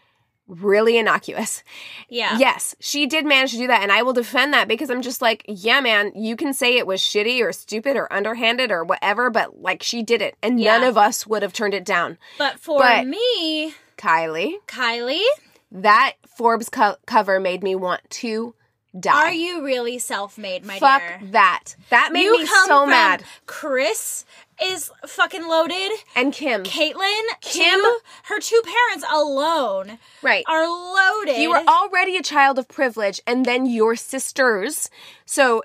[0.51, 1.63] really innocuous
[2.09, 2.37] Yeah.
[2.39, 5.23] Yes, she did manage to do that, and I will defend that because I'm just
[5.23, 9.31] like, yeah, man, you can say it was shitty or stupid or underhanded or whatever,
[9.31, 10.79] but like she did it, and Yeah.
[10.79, 12.19] none of us would have turned it down.
[12.37, 15.23] But for But- me, Kylie, Kylie,
[15.71, 18.55] that Forbes co- cover made me want to
[18.99, 19.13] die.
[19.29, 21.21] are you really self-made, my Fuck dear?
[21.31, 21.77] that.
[21.91, 23.23] That made you me so mad.
[23.47, 24.25] Kris
[24.63, 25.91] is fucking loaded.
[26.15, 27.81] And Kim, Caitlyn, Kim-
[28.25, 30.45] her two parents alone right?
[30.49, 31.41] are loaded.
[31.41, 34.91] You were already a child of privilege, and then your sisters.
[35.25, 35.63] So,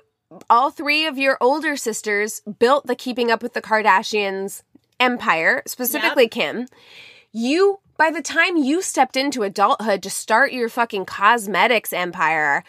[0.50, 4.62] all three of your older sisters built the Keeping Up with the Kardashians
[4.98, 6.66] empire, specifically Kim.
[7.32, 12.64] You, by the time you stepped into adulthood to start your fucking cosmetics empire,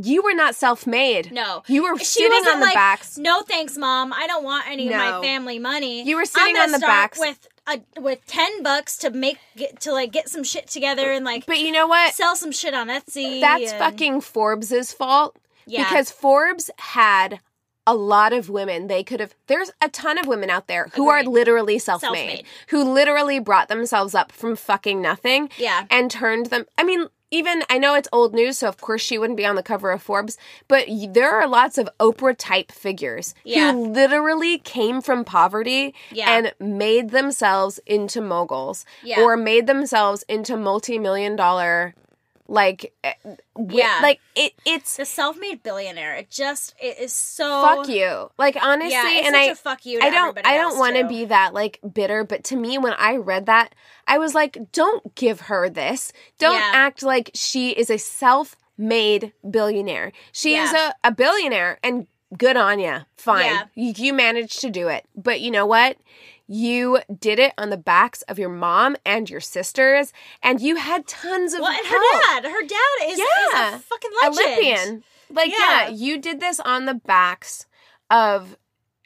[0.00, 1.30] you were not self made.
[1.32, 1.62] No.
[1.66, 3.16] You were She sitting on the like, backs.
[3.18, 4.12] No thanks, mom.
[4.12, 6.02] I don't want any of my family money.
[6.02, 7.18] You were sitting on the backs.
[7.18, 11.24] with a, with ten bucks to make get, to like get some shit together and
[11.24, 12.12] like But you know what?
[12.14, 13.40] sell some shit on Etsy.
[13.40, 15.38] That's and- fucking Forbes's fault.
[15.66, 15.84] Yeah.
[15.88, 17.40] Because Forbes had
[17.86, 21.10] a lot of women they could have there's a ton of women out there who
[21.10, 22.44] are literally self-made, Self-made.
[22.68, 25.84] who literally brought themselves up from fucking nothing Yeah.
[25.90, 29.18] and turned them I mean even I know it's old news so of course she
[29.18, 30.36] wouldn't be on the cover of Forbes
[30.68, 33.72] but there are lots of Oprah type figures Yeah.
[33.72, 36.30] who literally came from poverty Yeah.
[36.36, 39.20] and made themselves into moguls Yeah.
[39.20, 41.94] or made themselves into multi-million dollar
[42.46, 43.14] Like, eh,
[43.58, 44.00] Yeah.
[44.02, 44.52] like it.
[44.66, 46.14] It's The self-made billionaire.
[46.16, 48.30] It just it is so fuck you.
[48.36, 49.98] Like honestly, Yeah, and I fuck you.
[50.02, 53.16] I don't I don't want to be that like bitter, but to me when I
[53.16, 53.74] read that,
[54.06, 56.12] I was like, don't give her this.
[56.38, 56.70] Don't Yeah.
[56.74, 60.12] act like she is a self-made billionaire.
[60.32, 62.98] She is a, a billionaire and good on you.
[63.16, 63.44] Fine.
[63.46, 63.62] Yeah.
[63.74, 65.06] You, you managed to do it.
[65.16, 65.96] But you know what?
[66.46, 71.06] You did it on the backs of your mom and your sisters, and you had
[71.06, 72.02] tons of Well, and help.
[72.02, 73.76] her dad, her dad is, is Yeah.
[73.76, 74.38] a fucking legend.
[74.46, 75.04] Olympian.
[75.30, 75.82] Like, yeah.
[75.84, 75.88] Yeah.
[75.88, 77.66] you did this on the backs
[78.10, 78.56] of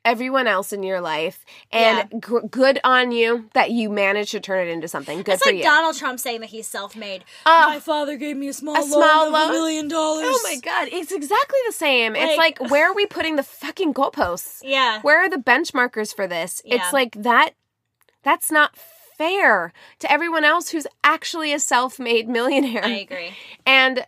[0.08, 4.66] everyone else in your life, and gr- good on you that you managed to turn
[4.66, 5.18] it into something.
[5.22, 5.62] Good It's for like you.
[5.64, 7.24] Donald Trump saying that he's self-made.
[7.46, 7.66] Ah.
[7.68, 9.50] My father gave me a small A loan small of loan?
[9.50, 10.26] a million dollars.
[10.28, 12.16] Oh my god, it's exactly the same.
[12.16, 14.60] it's Like- like, where are we putting the fucking goalposts?
[14.62, 15.00] Yeah.
[15.02, 16.62] Where are the benchmarkers for this?
[16.64, 16.76] Yeah.
[16.76, 17.50] It's like that.
[18.22, 18.76] That's not
[19.16, 22.84] fair to everyone else who's actually a self-made millionaire.
[22.84, 23.30] I agree.
[23.66, 24.06] And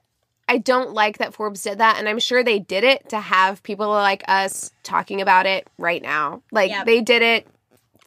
[0.51, 1.97] I don't like that Forbes did that.
[2.01, 6.03] And I'm sure they did it to have people like us talking about it right
[6.03, 6.43] now.
[6.51, 6.87] Like Yep.
[6.87, 7.47] they did it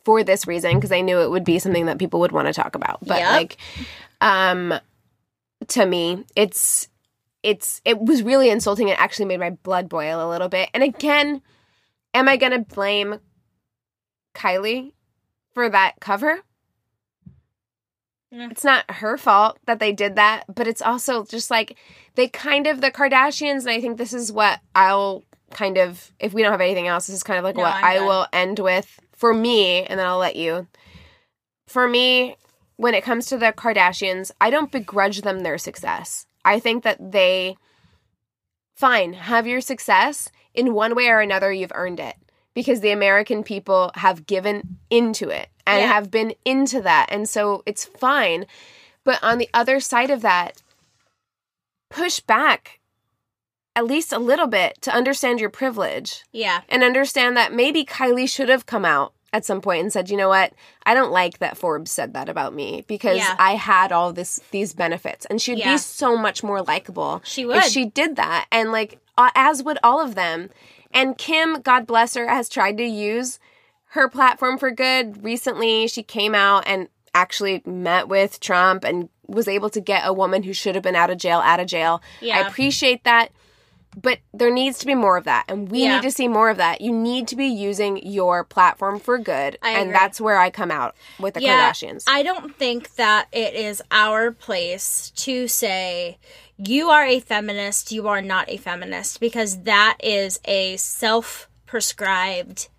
[0.04, 2.54] for this reason because they knew it would be something that people would want to
[2.54, 3.00] talk about.
[3.00, 3.30] But Yep.
[3.32, 3.58] like,
[4.20, 4.74] um,
[5.70, 6.90] to me, it's
[7.44, 8.90] it's it was really insulting.
[8.90, 10.70] It actually made my blood boil a little bit.
[10.74, 11.42] And again,
[12.14, 13.20] am I gonna blame
[14.36, 14.92] Kylie
[15.54, 16.42] for that cover?
[18.36, 21.78] It's not her fault that they did that, but it's also just like
[22.16, 26.34] they kind of the Kardashians, and I think this is what I'll kind of if
[26.34, 28.08] we don't have anything else, this is kind of like No, what I'm I good.
[28.08, 30.68] will end with for me, and then I'll let you.
[31.68, 32.36] For me,
[32.78, 36.26] when it comes to the Kardashians, I don't begrudge them their success.
[36.44, 37.56] I think that they
[38.76, 42.16] fine, have your success in one way or another you've earned it
[42.54, 45.88] because the American people have given into it and Yeah.
[45.88, 47.08] have been into that.
[47.10, 48.46] And so it's fine.
[49.04, 50.62] But on the other side of that,
[51.90, 52.80] push back
[53.76, 56.62] at least a little bit to understand your privilege Yeah.
[56.70, 60.18] and understand that maybe Kylie should have come out at some point and said, "You
[60.18, 60.54] know what?
[60.86, 63.36] I don't like that Forbes said that about me because Yeah.
[63.40, 65.74] I had all this these benefits." And she'd Yeah.
[65.74, 68.46] be so much more likable She if she did that.
[68.52, 70.52] And like as would all of them.
[70.94, 73.40] And Kim, God bless her, has tried to use
[73.88, 75.24] her platform for good.
[75.24, 80.14] Recently, she came out and actually met with Trump and was able to get a
[80.14, 82.02] woman who should have been out of jail out of jail.
[82.22, 83.30] I appreciate that.
[83.96, 85.46] But there needs to be more of that.
[85.48, 85.96] And we Yeah.
[85.96, 86.82] need to see more of that.
[86.82, 89.58] You need to be using your platform for good.
[89.62, 89.94] I and agree.
[89.94, 92.04] that's where I come out with the Kardashians.
[92.08, 96.18] I don't think that it is our place to say
[96.58, 102.70] you are a feminist, you are not a feminist, because that is a self prescribed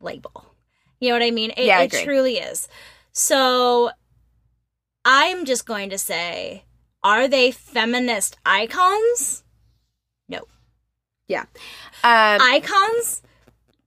[0.00, 0.54] label.
[1.00, 1.50] You know what I mean?
[1.56, 2.68] It, Yeah, I it truly is.
[3.12, 3.90] So
[5.04, 6.64] I'm just going to say,
[7.02, 9.42] are they feminist icons?
[11.28, 11.34] No.
[11.36, 11.42] yeah.
[12.04, 13.22] Um, icons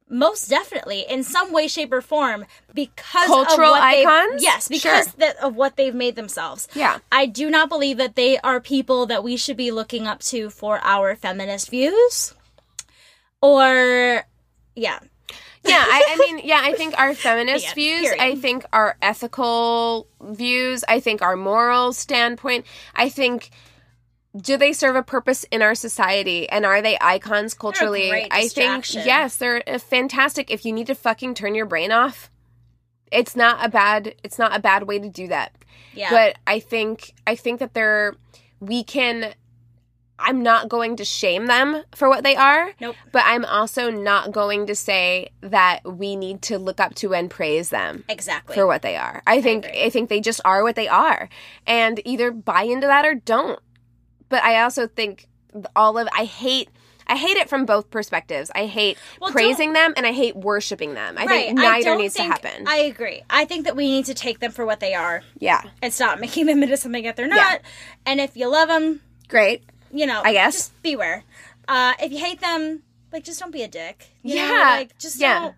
[0.07, 4.43] most definitely in some way shape or form because Cultural of what icons?
[4.43, 5.13] yes because Sure.
[5.17, 6.99] that, of what they've made themselves yeah.
[7.11, 10.51] i do not believe that they are people that we should be looking up to
[10.51, 12.35] for our feminist views
[13.41, 14.23] or
[14.75, 14.99] yeah
[15.65, 18.21] yeah I, I mean yeah i think our feminist Yeah, views period.
[18.21, 22.65] i think our ethical views i think our moral standpoint
[22.95, 23.49] i think
[24.35, 26.49] do they serve a purpose in our society?
[26.49, 28.11] And are they icons culturally?
[28.11, 30.51] i think yes they're uh, fantastic.
[30.51, 32.29] If you need to fucking turn your brain off
[33.11, 35.53] it's not a bad it's not a bad way to do that.
[35.93, 36.09] Yeah.
[36.09, 38.15] But i think i think that they're
[38.59, 39.33] we can
[40.17, 42.95] i'm not going to shame them for what they are nope.
[43.11, 47.29] but i'm also not going to say that we need to look up to and
[47.29, 48.55] praise them exactly.
[48.55, 49.21] for what they are.
[49.27, 49.83] I think agree.
[49.83, 51.27] I, think they just are what they are.
[51.67, 53.59] And either buy into that or don't
[54.29, 55.27] but i also think
[55.75, 56.69] all of i hate
[57.07, 58.49] I hate it from both perspectives.
[58.55, 61.19] I hate Well, praising them and I hate worshiping them.
[61.19, 62.67] I right think neither don't needs think- to happen.
[62.67, 65.61] i agree i think that we need to take them for what they are yeah.
[65.83, 67.57] and stop making them into something that they're not Yeah.
[68.07, 69.61] and if you love them Great.
[69.91, 70.53] you know, I guess.
[70.55, 71.23] just beware.
[71.67, 72.81] Uh, if you hate them,
[73.13, 74.09] like just don't be a dick.
[74.23, 74.41] You know?
[74.47, 74.59] Yeah.
[74.71, 75.39] like just Yeah.
[75.41, 75.55] don't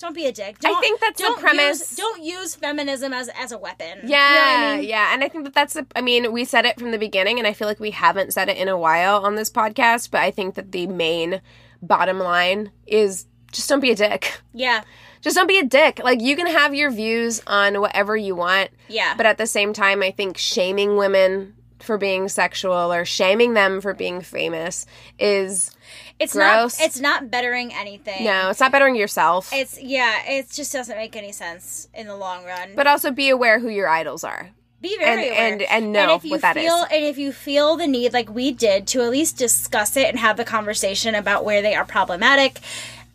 [0.00, 0.56] don't be a dick.
[0.64, 1.90] I Don't, think that's the premise.
[1.90, 4.00] Use, don't use feminism as as a weapon.
[4.04, 4.88] Yeah, You know I mean?
[4.88, 5.74] yeah, and I think that that's.
[5.74, 8.32] The, I mean, we said it from the beginning, and I feel like we haven't
[8.32, 10.10] said it in a while on this podcast.
[10.10, 11.40] But I think that the main
[11.82, 14.40] bottom line is just don't be a dick.
[14.52, 14.82] yeah,
[15.20, 16.00] Just don't be a dick.
[16.02, 19.14] Like you can have your views on whatever you want, yeah.
[19.16, 23.80] but at the same time, I think shaming women for being sexual or shaming them
[23.80, 24.86] for being famous
[25.18, 25.74] is
[26.20, 26.78] it's gross.
[26.78, 28.24] not it's not bettering anything.
[28.24, 29.50] no, it's not bettering yourself.
[29.52, 32.70] It's yeah, it just doesn't make any sense in the long run.
[32.76, 34.50] but also be aware who your idols are.
[34.80, 35.52] be very and, aware.
[35.52, 36.62] and and know if you what that is.
[36.64, 40.08] feel, And if you feel the need, like we did, to at least discuss it
[40.08, 42.60] and have the conversation about where they are problematic.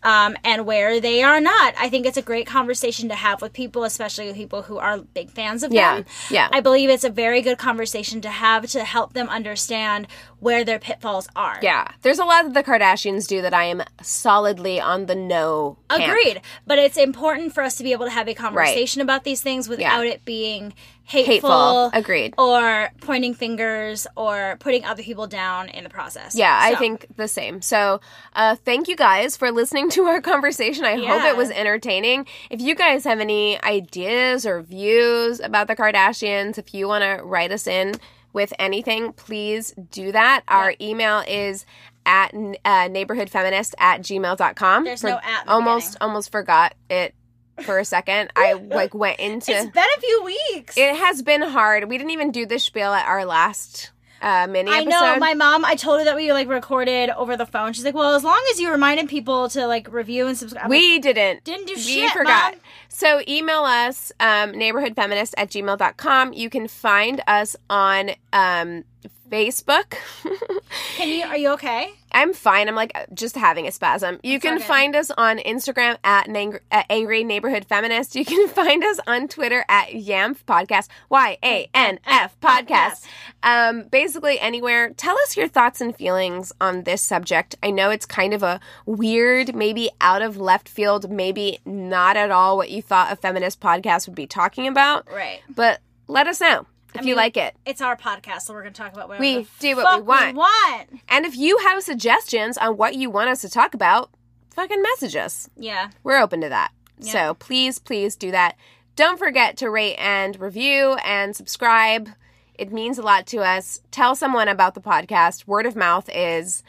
[0.06, 1.74] Um, and where they are not.
[1.80, 5.32] I think it's a great conversation to have with people, especially people who are big
[5.32, 6.06] fans of Yeah, them.
[6.30, 6.48] yeah.
[6.54, 10.08] I believe it's a very good conversation to have to help them understand
[10.40, 11.58] where their pitfalls are.
[11.64, 15.78] Yeah, there's a lot that the Kardashians do that I am solidly on the no.
[15.90, 16.04] camp.
[16.04, 16.42] Agreed.
[16.68, 19.68] But it's important for us to be able to have a conversation about these things
[19.68, 20.74] without it being
[21.06, 21.92] hateful, Hateful.
[21.94, 22.34] Agreed.
[22.38, 26.36] or pointing fingers or putting other people down in the process.
[26.36, 27.62] Yeah, I think the same.
[27.62, 28.02] So,
[28.34, 30.84] uh, thank you guys for listening to our conversation.
[30.86, 32.26] I hope it was entertaining.
[32.50, 37.24] If you guys have any ideas or views about the Kardashians, if you want to
[37.24, 37.94] write us in
[38.34, 40.44] with anything, please do that.
[40.48, 41.66] Our email is
[42.06, 44.84] at uh, neighborhoodfeminist at gmail.com.
[44.84, 47.16] There's no at almost almost forgot it
[47.62, 48.32] for a second.
[48.36, 50.78] I like went into It's been a few weeks.
[50.78, 51.88] it has been hard.
[51.90, 53.92] We didn't even do the spiel at our last
[54.22, 54.90] uh, mini I episode.
[54.90, 55.64] know my mom.
[55.66, 57.74] I told her that we like recorded over the phone.
[57.74, 60.70] She's like, "Well, as long as you reminded people to like review and subscribe." I'm
[60.72, 61.44] like, we didn't.
[61.44, 62.54] Didn't do we shit, forgot.
[62.54, 62.62] Mom.
[62.88, 66.34] So email us, um, neighborhoodfeminist at gmail.com.
[66.34, 68.86] You can find us on um,
[69.30, 69.96] Facebook.
[70.96, 71.24] Can you?
[71.26, 71.92] Are you okay?
[72.12, 72.70] I'm fine.
[72.70, 74.20] I'm like just having a spasm.
[74.24, 74.64] You can okay.
[74.64, 78.16] find us on Instagram at, Nang- at Angry Neighborhood Feminist.
[78.16, 83.06] You can find us on Twitter at YANF Podcast, Y A N F Podcast.
[83.44, 84.92] Um, basically, anywhere.
[84.92, 87.56] Tell us your thoughts and feelings on this subject.
[87.62, 92.32] I know it's kind of a weird, maybe out of left field, maybe not at
[92.32, 95.42] all what you thought a feminist podcast would be talking about, Right.
[95.54, 96.66] but let us know
[96.96, 97.56] if you mean, like it.
[97.66, 100.36] It's our podcast, so we're gonna talk about whatever We do what we want.
[100.36, 101.02] want.
[101.10, 104.10] And if you have suggestions on what you want us to talk about,
[104.54, 105.50] fucking message us.
[105.58, 105.90] Yeah.
[106.04, 106.72] We're open to that.
[107.02, 108.56] So please, please do that.
[108.96, 112.10] Don't forget to rate and review and subscribe.
[112.58, 113.82] It means a lot to us.
[113.92, 115.46] Tell someone about the podcast.
[115.46, 116.64] Word of mouth is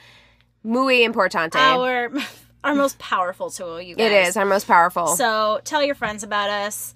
[0.64, 1.54] muy importante.
[1.54, 2.10] Our
[2.64, 4.06] our most powerful tool, you guys.
[4.10, 5.06] it is our most powerful.
[5.08, 6.92] So tell your friends about us.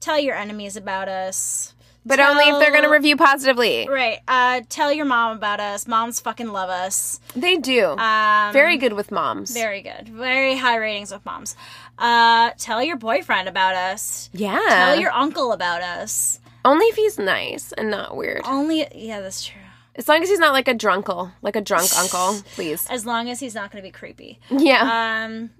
[0.00, 1.74] Tell your enemies about us.
[2.04, 3.86] But only if they're going to review positively.
[3.88, 4.18] Right.
[4.26, 5.86] Uh, tell your mom about us.
[5.86, 7.20] Moms fucking love us.
[7.36, 7.86] They do.
[7.90, 9.52] Um, Very good with moms.
[9.52, 10.08] very good.
[10.08, 11.56] Very high ratings with moms.
[11.98, 14.30] Uh, tell your boyfriend about us.
[14.32, 14.58] yeah.
[14.68, 16.40] Tell your uncle about us.
[16.64, 18.42] only if he's nice and not weird.
[18.44, 19.60] Only yeah, that's true.
[19.94, 22.86] As long as he's not like a drunkle, like a drunk uncle, please.
[22.88, 24.40] As long as he's not going to be creepy.
[24.50, 25.24] Yeah.
[25.26, 25.50] Um.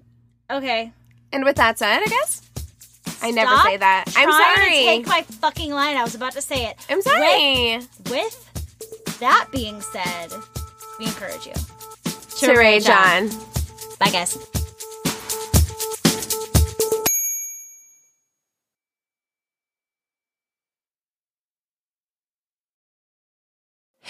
[0.49, 0.91] Okay.
[1.31, 2.41] and with that said, I guess
[3.23, 4.05] I never say that.
[4.15, 4.77] I'm sorry.
[4.79, 5.97] To take my fucking line.
[5.97, 6.77] I was about to say it.
[6.89, 7.79] I'm sorry.
[8.09, 10.33] With that being said,
[10.99, 11.53] we encourage you
[12.39, 13.29] to rage on.
[13.99, 14.37] Bye, guys.